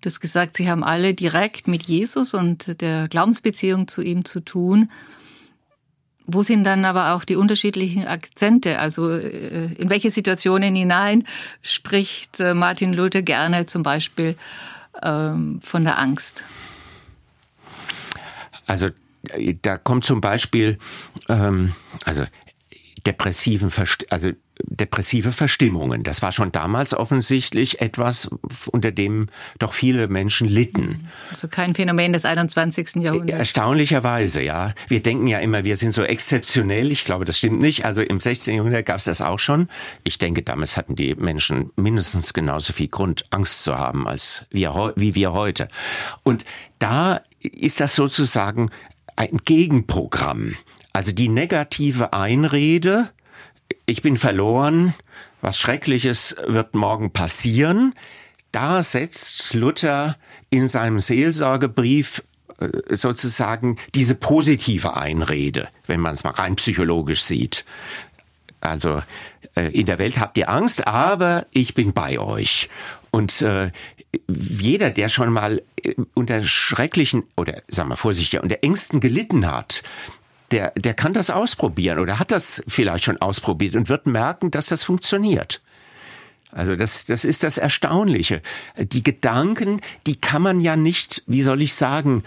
[0.00, 4.40] Du hast gesagt, sie haben alle direkt mit Jesus und der Glaubensbeziehung zu ihm zu
[4.40, 4.90] tun.
[6.26, 8.78] Wo sind dann aber auch die unterschiedlichen Akzente?
[8.78, 11.24] Also äh, in welche Situationen hinein
[11.62, 14.36] spricht äh, Martin Luther gerne zum Beispiel
[15.02, 16.42] ähm, von der Angst?
[18.66, 18.88] Also
[19.30, 20.78] äh, da kommt zum Beispiel,
[21.28, 22.24] ähm, also
[23.06, 23.70] depressiven,
[24.10, 24.30] also
[24.64, 26.02] depressive Verstimmungen.
[26.02, 28.30] Das war schon damals offensichtlich etwas,
[28.70, 29.26] unter dem
[29.58, 31.08] doch viele Menschen litten.
[31.30, 32.96] Also kein Phänomen des 21.
[32.96, 33.40] Jahrhunderts.
[33.40, 34.74] Erstaunlicherweise, ja.
[34.88, 36.92] Wir denken ja immer, wir sind so exzeptionell.
[36.92, 37.84] Ich glaube, das stimmt nicht.
[37.84, 38.56] Also im 16.
[38.56, 39.68] Jahrhundert gab es das auch schon.
[40.04, 44.92] Ich denke, damals hatten die Menschen mindestens genauso viel Grund, Angst zu haben, als wir,
[44.96, 45.68] wie wir heute.
[46.22, 46.44] Und
[46.78, 48.70] da ist das sozusagen
[49.16, 50.56] ein Gegenprogramm.
[50.92, 53.10] Also die negative Einrede,
[53.86, 54.94] ich bin verloren,
[55.40, 57.94] was Schreckliches wird morgen passieren.
[58.52, 60.16] Da setzt Luther
[60.50, 62.22] in seinem Seelsorgebrief
[62.58, 67.64] äh, sozusagen diese positive Einrede, wenn man es mal rein psychologisch sieht.
[68.60, 69.02] Also
[69.54, 72.68] äh, in der Welt habt ihr Angst, aber ich bin bei euch.
[73.10, 73.72] Und äh,
[74.28, 79.82] jeder, der schon mal äh, unter schrecklichen oder sagen wir vorsichtig, unter Ängsten gelitten hat,
[80.50, 84.66] der, der kann das ausprobieren oder hat das vielleicht schon ausprobiert und wird merken, dass
[84.66, 85.62] das funktioniert.
[86.50, 88.42] Also das, das ist das Erstaunliche.
[88.76, 92.22] Die Gedanken, die kann man ja nicht, wie soll ich sagen,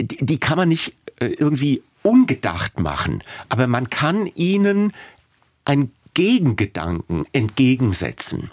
[0.00, 4.92] die, die kann man nicht äh, irgendwie ungedacht machen, aber man kann ihnen
[5.64, 8.50] einen Gegengedanken entgegensetzen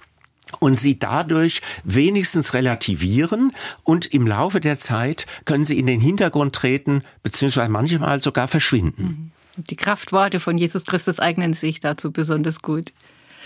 [0.59, 6.55] und sie dadurch wenigstens relativieren und im Laufe der Zeit können sie in den Hintergrund
[6.55, 9.03] treten, beziehungsweise manchmal sogar verschwinden.
[9.03, 9.31] Mhm.
[9.57, 12.91] Die Kraftworte von Jesus Christus eignen sich dazu besonders gut.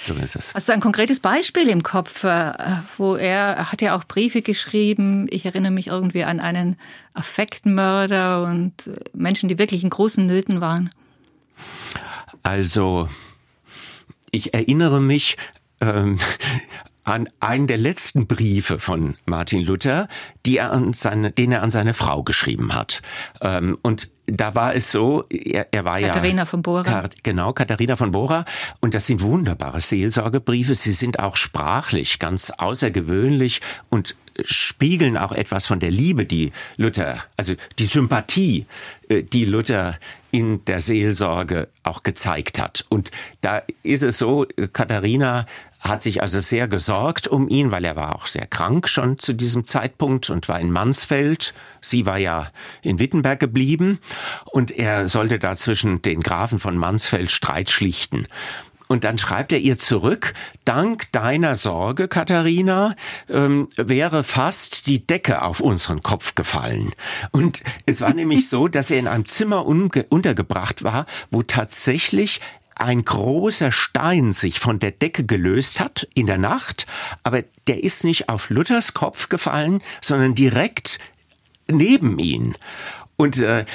[0.07, 0.53] So ist es.
[0.53, 2.53] Hast du ein konkretes Beispiel im Kopf, äh,
[2.97, 5.27] wo er, er hat ja auch Briefe geschrieben.
[5.29, 6.77] Ich erinnere mich irgendwie an einen
[7.13, 10.89] Affektmörder und äh, Menschen, die wirklich in großen Nöten waren.
[12.43, 13.09] Also,
[14.31, 15.37] ich erinnere mich
[15.81, 16.19] ähm,
[17.09, 20.07] an einen der letzten Briefe von Martin Luther,
[20.45, 23.01] die er an seine, den er an seine Frau geschrieben hat.
[23.41, 26.13] Ähm, und da war es so, er, er war Katharina ja.
[26.13, 27.09] Katharina von Bora.
[27.23, 28.45] Genau, Katharina von Bora.
[28.79, 30.75] Und das sind wunderbare Seelsorgebriefe.
[30.75, 37.23] Sie sind auch sprachlich ganz außergewöhnlich und spiegeln auch etwas von der Liebe, die Luther,
[37.37, 38.65] also die Sympathie,
[39.09, 39.97] äh, die Luther
[40.31, 42.85] in der Seelsorge auch gezeigt hat.
[42.89, 43.11] Und
[43.41, 45.45] da ist es so, Katharina
[45.79, 49.33] hat sich also sehr gesorgt um ihn, weil er war auch sehr krank schon zu
[49.33, 51.53] diesem Zeitpunkt und war in Mansfeld.
[51.81, 53.99] Sie war ja in Wittenberg geblieben
[54.45, 58.27] und er sollte da zwischen den Grafen von Mansfeld Streit schlichten.
[58.91, 60.33] Und dann schreibt er ihr zurück,
[60.65, 62.95] dank deiner Sorge, Katharina,
[63.29, 66.93] ähm, wäre fast die Decke auf unseren Kopf gefallen.
[67.29, 72.41] Und es war nämlich so, dass er in einem Zimmer untergebracht war, wo tatsächlich
[72.73, 76.87] ein großer Stein sich von der Decke gelöst hat in der Nacht,
[77.21, 80.97] aber der ist nicht auf Luthers Kopf gefallen, sondern direkt
[81.67, 82.55] neben ihn.
[83.17, 83.65] Und äh,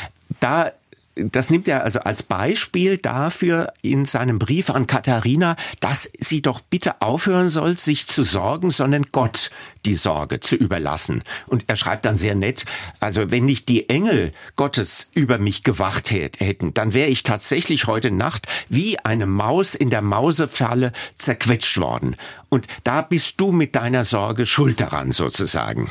[0.40, 0.72] da
[1.16, 6.60] das nimmt er also als Beispiel dafür in seinem Brief an Katharina, dass sie doch
[6.60, 9.50] bitte aufhören soll, sich zu sorgen, sondern Gott
[9.84, 11.22] die Sorge zu überlassen.
[11.46, 12.64] Und er schreibt dann sehr nett,
[13.00, 18.10] also wenn nicht die Engel Gottes über mich gewacht hätten, dann wäre ich tatsächlich heute
[18.10, 22.16] Nacht wie eine Maus in der Mausefalle zerquetscht worden.
[22.48, 25.90] Und da bist du mit deiner Sorge schuld daran sozusagen.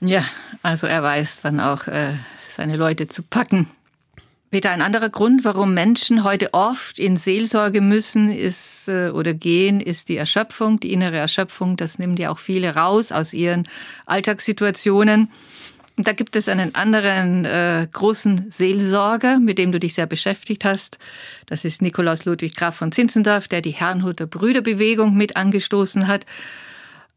[0.00, 0.24] Ja,
[0.62, 2.16] also er weiß dann auch, äh,
[2.56, 3.68] seine Leute zu packen.
[4.50, 9.80] Peter, ein anderer Grund, warum Menschen heute oft in Seelsorge müssen ist äh, oder gehen,
[9.80, 11.76] ist die Erschöpfung, die innere Erschöpfung.
[11.76, 13.68] Das nimmt ja auch viele raus aus ihren
[14.06, 15.30] Alltagssituationen.
[15.96, 20.64] Und da gibt es einen anderen äh, großen Seelsorger, mit dem du dich sehr beschäftigt
[20.64, 20.98] hast.
[21.46, 26.24] Das ist Nikolaus Ludwig Graf von Zinzendorf, der die Herrnhuter Brüderbewegung mit angestoßen hat.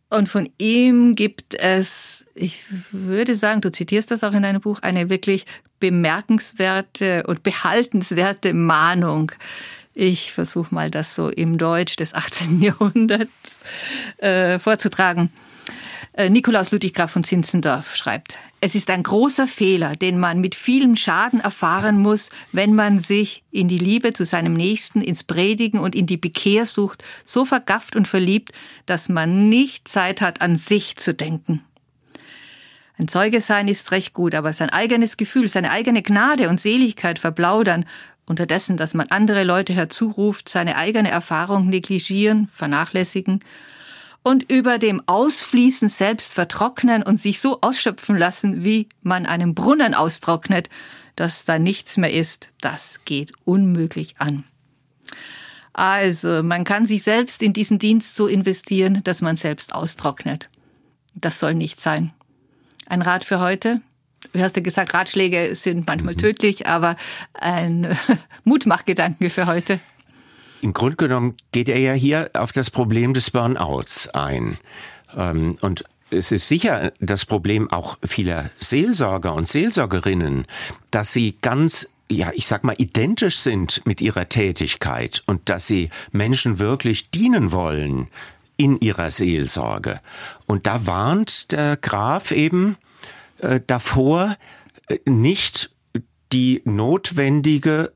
[0.09, 4.79] Und von ihm gibt es, ich würde sagen, du zitierst das auch in deinem Buch,
[4.81, 5.45] eine wirklich
[5.79, 9.31] bemerkenswerte und behaltenswerte Mahnung.
[9.93, 12.61] Ich versuche mal das so im Deutsch des 18.
[12.61, 13.59] Jahrhunderts
[14.17, 15.31] äh, vorzutragen.
[16.13, 20.53] Äh, Nikolaus Ludwig Graf von Zinzendorf schreibt, es ist ein großer Fehler, den man mit
[20.53, 25.79] vielem Schaden erfahren muss, wenn man sich in die Liebe zu seinem Nächsten, ins Predigen
[25.79, 28.51] und in die Bekehrsucht so vergafft und verliebt,
[28.85, 31.63] dass man nicht Zeit hat, an sich zu denken.
[32.97, 37.17] Ein Zeuge sein ist recht gut, aber sein eigenes Gefühl, seine eigene Gnade und Seligkeit
[37.17, 37.85] verplaudern,
[38.25, 43.39] unterdessen, dass man andere Leute herzuruft, seine eigene Erfahrung negligieren, vernachlässigen
[44.23, 49.93] und über dem Ausfließen selbst vertrocknen und sich so ausschöpfen lassen, wie man einen Brunnen
[49.93, 50.69] austrocknet,
[51.15, 54.43] dass da nichts mehr ist, das geht unmöglich an.
[55.73, 60.49] Also, man kann sich selbst in diesen Dienst so investieren, dass man selbst austrocknet.
[61.15, 62.11] Das soll nicht sein.
[62.85, 63.81] Ein Rat für heute?
[64.33, 66.97] Du hast ja gesagt, Ratschläge sind manchmal tödlich, aber
[67.33, 67.97] ein
[68.43, 69.79] Mutmachgedanke für heute.
[70.61, 74.57] Im Grunde genommen geht er ja hier auf das Problem des Burnouts ein.
[75.15, 80.45] Ähm, und es ist sicher das Problem auch vieler Seelsorger und Seelsorgerinnen,
[80.91, 85.91] dass sie ganz ja, ich sag mal, identisch sind mit ihrer Tätigkeit und dass sie
[86.11, 88.07] Menschen wirklich dienen wollen
[88.57, 90.01] in ihrer Seelsorge.
[90.47, 92.77] Und da warnt der Graf eben
[93.37, 94.35] äh, davor,
[94.87, 95.69] äh, nicht
[96.31, 97.93] die notwendige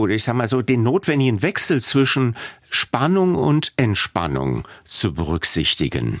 [0.00, 2.36] oder ich sag mal so, den notwendigen Wechsel zwischen
[2.68, 6.20] Spannung und Entspannung zu berücksichtigen.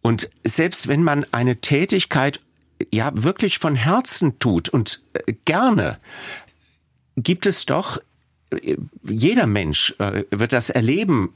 [0.00, 2.40] Und selbst wenn man eine Tätigkeit
[2.92, 5.98] ja wirklich von Herzen tut und äh, gerne,
[7.16, 7.98] gibt es doch
[9.04, 11.32] jeder Mensch äh, wird das erleben,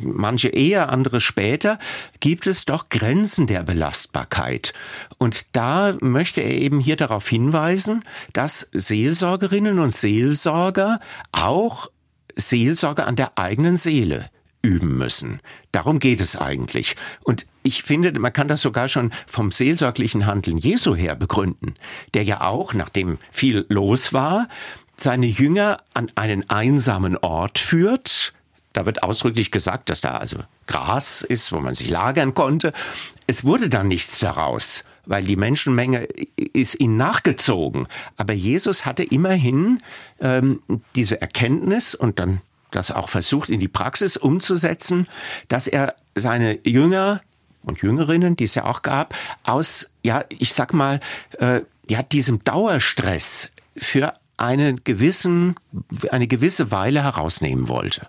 [0.00, 1.78] manche eher, andere später,
[2.20, 4.72] gibt es doch Grenzen der Belastbarkeit.
[5.18, 11.00] Und da möchte er eben hier darauf hinweisen, dass Seelsorgerinnen und Seelsorger
[11.32, 11.90] auch
[12.36, 14.30] Seelsorge an der eigenen Seele
[14.62, 15.40] üben müssen.
[15.72, 16.96] Darum geht es eigentlich.
[17.22, 21.74] Und ich finde, man kann das sogar schon vom seelsorglichen Handeln Jesu her begründen,
[22.14, 24.48] der ja auch, nachdem viel los war,
[24.96, 28.32] seine Jünger an einen einsamen Ort führt.
[28.72, 32.72] Da wird ausdrücklich gesagt, dass da also Gras ist, wo man sich lagern konnte.
[33.26, 37.86] Es wurde dann nichts daraus, weil die Menschenmenge ist ihnen nachgezogen.
[38.16, 39.80] Aber Jesus hatte immerhin
[40.20, 40.60] ähm,
[40.94, 42.40] diese Erkenntnis und dann
[42.70, 45.06] das auch versucht in die Praxis umzusetzen,
[45.48, 47.20] dass er seine Jünger
[47.62, 49.14] und Jüngerinnen, die es ja auch gab,
[49.44, 51.00] aus, ja, ich sag mal,
[51.38, 55.54] äh, ja, diesem Dauerstress für einen gewissen,
[56.10, 58.08] eine gewisse Weile herausnehmen wollte.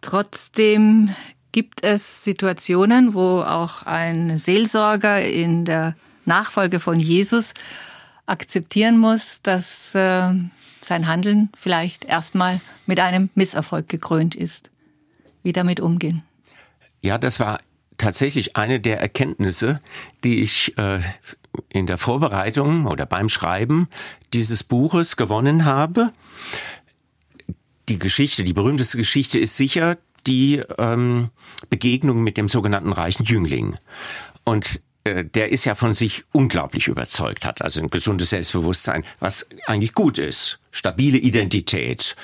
[0.00, 1.14] Trotzdem
[1.52, 7.54] gibt es Situationen, wo auch ein Seelsorger in der Nachfolge von Jesus
[8.26, 10.34] akzeptieren muss, dass äh,
[10.80, 14.70] sein Handeln vielleicht erstmal mit einem Misserfolg gekrönt ist.
[15.42, 16.22] Wie damit umgehen?
[17.02, 17.60] Ja, das war
[17.98, 19.80] tatsächlich eine der Erkenntnisse,
[20.24, 21.00] die ich äh,
[21.68, 23.88] in der Vorbereitung oder beim Schreiben
[24.32, 26.12] dieses Buches gewonnen habe.
[27.88, 29.96] Die Geschichte, die berühmteste Geschichte ist sicher
[30.26, 31.30] die ähm,
[31.70, 33.76] Begegnung mit dem sogenannten reichen Jüngling.
[34.44, 39.48] Und äh, der ist ja von sich unglaublich überzeugt hat, also ein gesundes Selbstbewusstsein, was
[39.66, 42.16] eigentlich gut ist, stabile Identität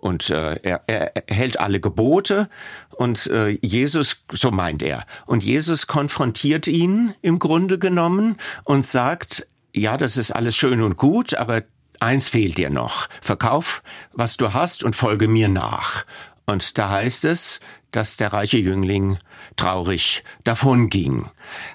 [0.00, 2.48] und äh, er, er hält alle Gebote
[2.90, 9.46] und äh, Jesus, so meint er, und Jesus konfrontiert ihn im Grunde genommen und sagt,
[9.74, 11.62] ja, das ist alles schön und gut, aber
[12.00, 13.08] eins fehlt dir noch.
[13.20, 13.82] Verkauf,
[14.12, 16.04] was du hast und folge mir nach.
[16.46, 17.60] Und da heißt es,
[17.92, 19.18] dass der reiche Jüngling
[19.56, 21.30] traurig davonging.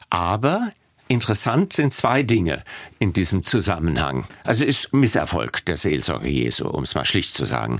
[0.09, 0.71] Aber
[1.07, 2.63] Interessant sind zwei Dinge
[2.97, 4.25] in diesem Zusammenhang.
[4.43, 7.79] Also ist Misserfolg der Seelsorge Jesu, um es mal schlicht zu sagen.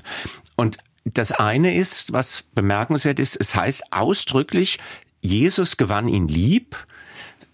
[0.55, 4.77] Und das eine ist, was bemerkenswert ist, es heißt ausdrücklich,
[5.21, 6.75] Jesus gewann ihn lieb.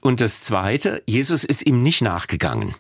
[0.02, 2.76] Und das zweite, Jesus ist ihm nicht nachgegangen.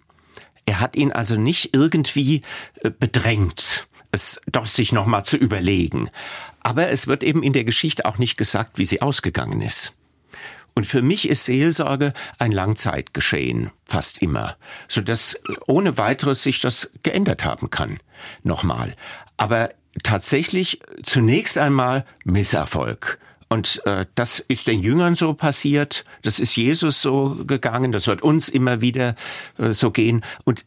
[0.65, 2.41] Er hat ihn also nicht irgendwie
[2.81, 6.09] äh, bedrängt, es doch sich nochmal zu überlegen.
[6.61, 9.93] Aber es wird eben in der Geschichte auch nicht gesagt, wie sie ausgegangen ist.
[10.73, 14.55] Und für mich ist Seelsorge ein Langzeitgeschehen, fast immer,
[14.87, 17.99] so dass ohne weiteres sich das geändert haben kann.
[18.43, 18.93] Nochmal.
[19.37, 19.71] Aber
[20.03, 23.19] tatsächlich zunächst einmal Misserfolg.
[23.49, 28.21] Und äh, das ist den Jüngern so passiert, das ist Jesus so gegangen, das wird
[28.21, 29.15] uns immer wieder
[29.57, 30.23] äh, so gehen.
[30.45, 30.63] Und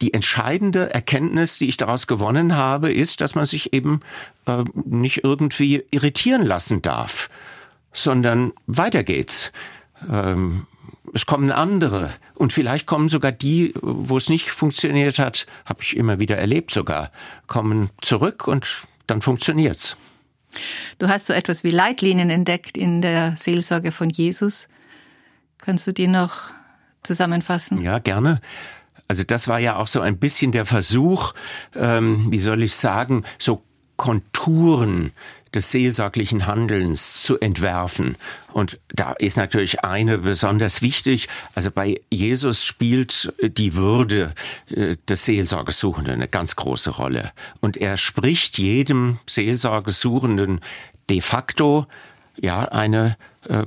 [0.00, 4.00] die entscheidende Erkenntnis, die ich daraus gewonnen habe, ist, dass man sich eben
[4.46, 7.28] äh, nicht irgendwie irritieren lassen darf
[7.92, 9.52] sondern weiter geht's.
[10.10, 10.66] Ähm,
[11.14, 15.96] es kommen andere und vielleicht kommen sogar die, wo es nicht funktioniert hat, habe ich
[15.96, 17.10] immer wieder erlebt sogar,
[17.46, 19.96] kommen zurück und dann funktioniert's.
[20.98, 24.68] Du hast so etwas wie Leitlinien entdeckt in der Seelsorge von Jesus.
[25.58, 26.50] Kannst du die noch
[27.02, 27.82] zusammenfassen?
[27.82, 28.40] Ja, gerne.
[29.08, 31.34] Also das war ja auch so ein bisschen der Versuch,
[31.74, 33.62] ähm, wie soll ich sagen, so
[33.96, 35.12] Konturen
[35.54, 38.16] des seelsorglichen Handelns zu entwerfen.
[38.52, 41.28] Und da ist natürlich eine besonders wichtig.
[41.54, 44.34] Also bei Jesus spielt die Würde
[44.70, 47.32] äh, des Seelsorgesuchenden eine ganz große Rolle.
[47.60, 50.60] Und er spricht jedem Seelsorgesuchenden
[51.10, 51.86] de facto
[52.40, 53.16] ja eine
[53.52, 53.64] äh,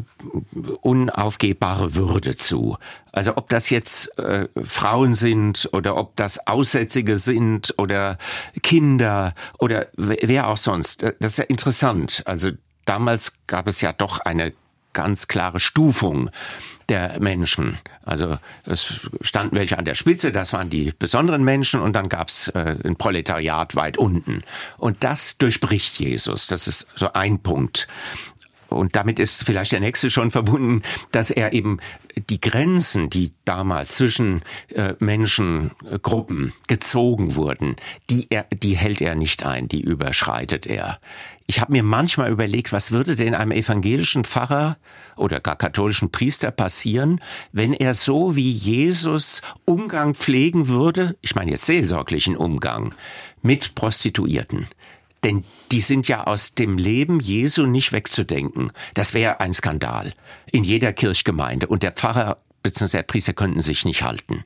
[0.81, 2.77] unaufgebbare Würde zu.
[3.11, 8.17] Also ob das jetzt äh, Frauen sind oder ob das Aussätzige sind oder
[8.63, 11.03] Kinder oder wer auch sonst.
[11.03, 12.23] Äh, das ist ja interessant.
[12.25, 12.49] Also
[12.85, 14.53] damals gab es ja doch eine
[14.93, 16.31] ganz klare Stufung
[16.89, 17.77] der Menschen.
[18.03, 22.29] Also es standen welche an der Spitze, das waren die besonderen Menschen und dann gab
[22.29, 24.43] es äh, ein Proletariat weit unten.
[24.77, 26.47] Und das durchbricht Jesus.
[26.47, 27.87] Das ist so ein Punkt
[28.69, 31.79] und damit ist vielleicht der nächste schon verbunden, dass er eben
[32.29, 34.41] die Grenzen, die damals zwischen
[34.73, 37.75] äh, Menschengruppen gezogen wurden,
[38.09, 40.99] die, er, die hält er nicht ein, die überschreitet er.
[41.47, 44.77] Ich habe mir manchmal überlegt, was würde denn einem evangelischen Pfarrer
[45.15, 51.51] oder gar katholischen Priester passieren, wenn er so wie Jesus Umgang pflegen würde, ich meine
[51.51, 52.95] jetzt seelsorglichen Umgang,
[53.43, 54.67] mit Prostituierten.
[55.25, 58.71] Denn die sind ja aus dem Leben Jesu nicht wegzudenken.
[58.93, 60.13] Das wäre ein Skandal
[60.51, 61.65] in jeder Kirchgemeinde.
[61.65, 62.97] Und der Pfarrer bzw.
[62.97, 64.45] der Priester könnten sich nicht halten.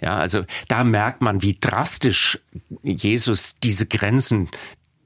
[0.00, 2.40] Ja, also da merkt man, wie drastisch
[2.82, 4.48] Jesus diese Grenzen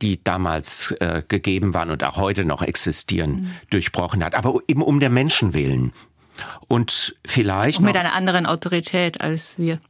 [0.01, 3.51] die damals äh, gegeben waren und auch heute noch existieren, mhm.
[3.71, 4.37] durchbrochen hat.
[4.37, 5.93] Aber eben um der Menschen willen.
[6.69, 7.81] Und vielleicht.
[7.81, 9.81] Und mit einer anderen Autorität als wir.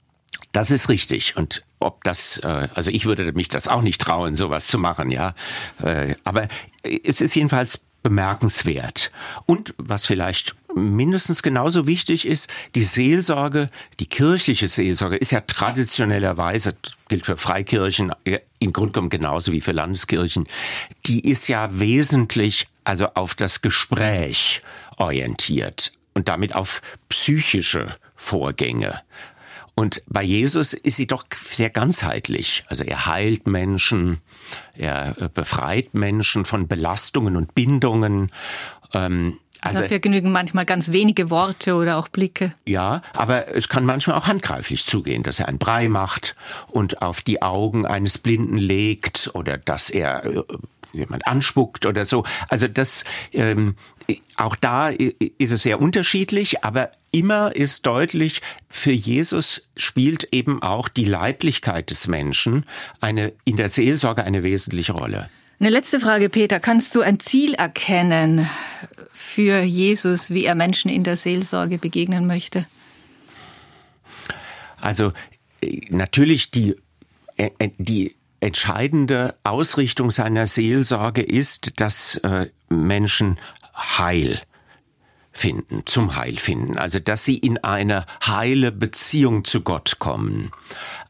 [0.58, 1.36] Das ist richtig.
[1.36, 5.12] Und ob das, äh, also ich würde mich das auch nicht trauen, sowas zu machen,
[5.12, 5.36] ja.
[5.80, 6.48] Äh, aber
[6.82, 9.12] es ist jedenfalls bemerkenswert.
[9.46, 16.74] Und was vielleicht mindestens genauso wichtig ist, die Seelsorge, die kirchliche Seelsorge ist ja traditionellerweise,
[17.06, 18.12] gilt für Freikirchen
[18.58, 20.48] im Grunde genommen genauso wie für Landeskirchen,
[21.06, 24.60] die ist ja wesentlich also auf das Gespräch
[24.96, 29.02] orientiert und damit auf psychische Vorgänge.
[29.78, 32.64] Und bei Jesus ist sie doch sehr ganzheitlich.
[32.66, 34.20] Also er heilt Menschen,
[34.74, 38.32] er äh, befreit Menschen von Belastungen und Bindungen.
[38.92, 42.52] Ähm, also, Dafür genügen manchmal ganz wenige Worte oder auch Blicke.
[42.66, 46.36] Ja, aber es kann manchmal auch handgreiflich zugehen, dass er ein Brei macht
[46.68, 50.42] und auf die Augen eines Blinden legt oder dass er äh,
[50.92, 52.24] jemand anspuckt oder so.
[52.48, 53.74] Also das ähm,
[54.36, 60.88] auch da ist es sehr unterschiedlich, aber immer ist deutlich, für Jesus spielt eben auch
[60.88, 62.64] die Leiblichkeit des Menschen
[63.00, 65.28] eine, in der Seelsorge eine wesentliche Rolle.
[65.60, 66.60] Eine letzte Frage, Peter.
[66.60, 68.48] Kannst du ein Ziel erkennen
[69.12, 72.64] für Jesus, wie er Menschen in der Seelsorge begegnen möchte?
[74.80, 75.12] Also
[75.88, 76.76] natürlich die,
[77.36, 83.40] äh, äh, die entscheidende Ausrichtung seiner Seelsorge ist, dass äh, Menschen
[83.74, 84.40] Heil
[85.32, 86.78] finden, zum Heil finden.
[86.78, 90.52] Also, dass sie in eine heile Beziehung zu Gott kommen.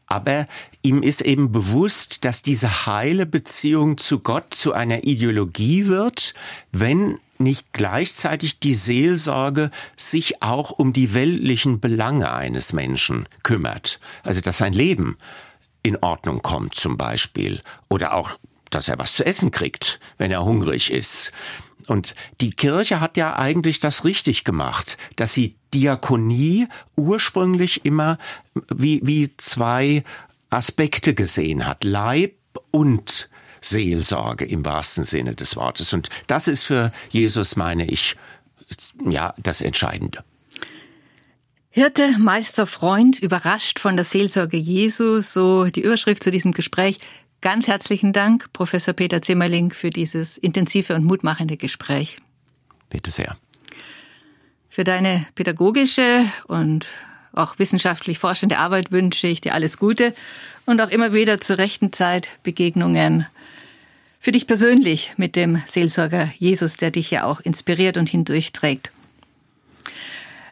[0.07, 0.47] Aber
[0.89, 6.33] ihm ist eben bewusst, dass diese heile Beziehung zu Gott zu einer Ideologie wird,
[6.71, 13.99] wenn nicht gleichzeitig die Seelsorge sich auch um die weltlichen Belange eines Menschen kümmert.
[14.23, 15.17] Also, dass sein Leben
[15.83, 17.61] in Ordnung kommt zum Beispiel.
[17.87, 18.31] Oder auch,
[18.71, 21.31] dass er was zu essen kriegt, wenn er hungrig ist.
[21.87, 28.17] Und die Kirche hat ja eigentlich das richtig gemacht, dass sie Diakonie ursprünglich immer
[28.69, 30.03] wie, wie zwei
[30.49, 31.83] Aspekte gesehen hat.
[31.83, 32.35] Leib
[32.71, 33.29] und
[33.61, 35.93] Seelsorge im wahrsten Sinne des Wortes.
[35.93, 38.15] Und das ist für Jesus, meine ich,
[39.05, 40.23] ja, das Entscheidende.
[41.71, 46.99] Hirte, Meister, Freund, überrascht von der Seelsorge Jesu, so die Überschrift zu diesem Gespräch.
[47.41, 52.17] Ganz herzlichen Dank, Professor Peter Zimmerling, für dieses intensive und mutmachende Gespräch.
[52.89, 53.37] Bitte sehr.
[54.69, 56.87] Für deine pädagogische und
[57.33, 60.13] auch wissenschaftlich forschende Arbeit wünsche ich dir alles Gute
[60.65, 63.25] und auch immer wieder zur rechten Zeit Begegnungen.
[64.19, 68.91] Für dich persönlich mit dem Seelsorger Jesus, der dich ja auch inspiriert und hindurchträgt.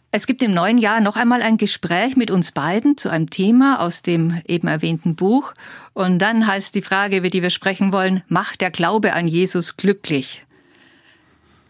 [0.09, 3.81] Es gibt im neuen Jahr noch einmal ein Gespräch mit uns beiden zu einem Thema
[3.81, 5.53] aus dem eben erwähnten Buch.
[5.93, 9.75] Und dann heißt die Frage, über die wir sprechen wollen, macht der Glaube an Jesus
[9.75, 10.46] glücklich?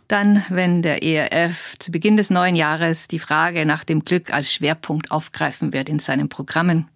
[0.07, 4.53] Dann, wenn der ERF zu Beginn des neuen Jahres die Frage nach dem Glück als
[4.53, 6.87] Schwerpunkt aufgreifen wird in seinen Programmen.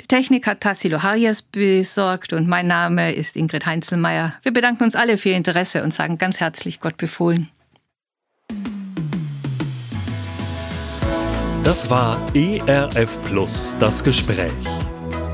[0.00, 4.34] Die Technik hat Tassilo Harjes besorgt und mein Name ist Ingrid Heinzelmeier.
[4.42, 7.48] Wir bedanken uns alle für Ihr Interesse und sagen ganz herzlich Gott befohlen.
[11.62, 14.50] Das war ERF Plus, das Gespräch.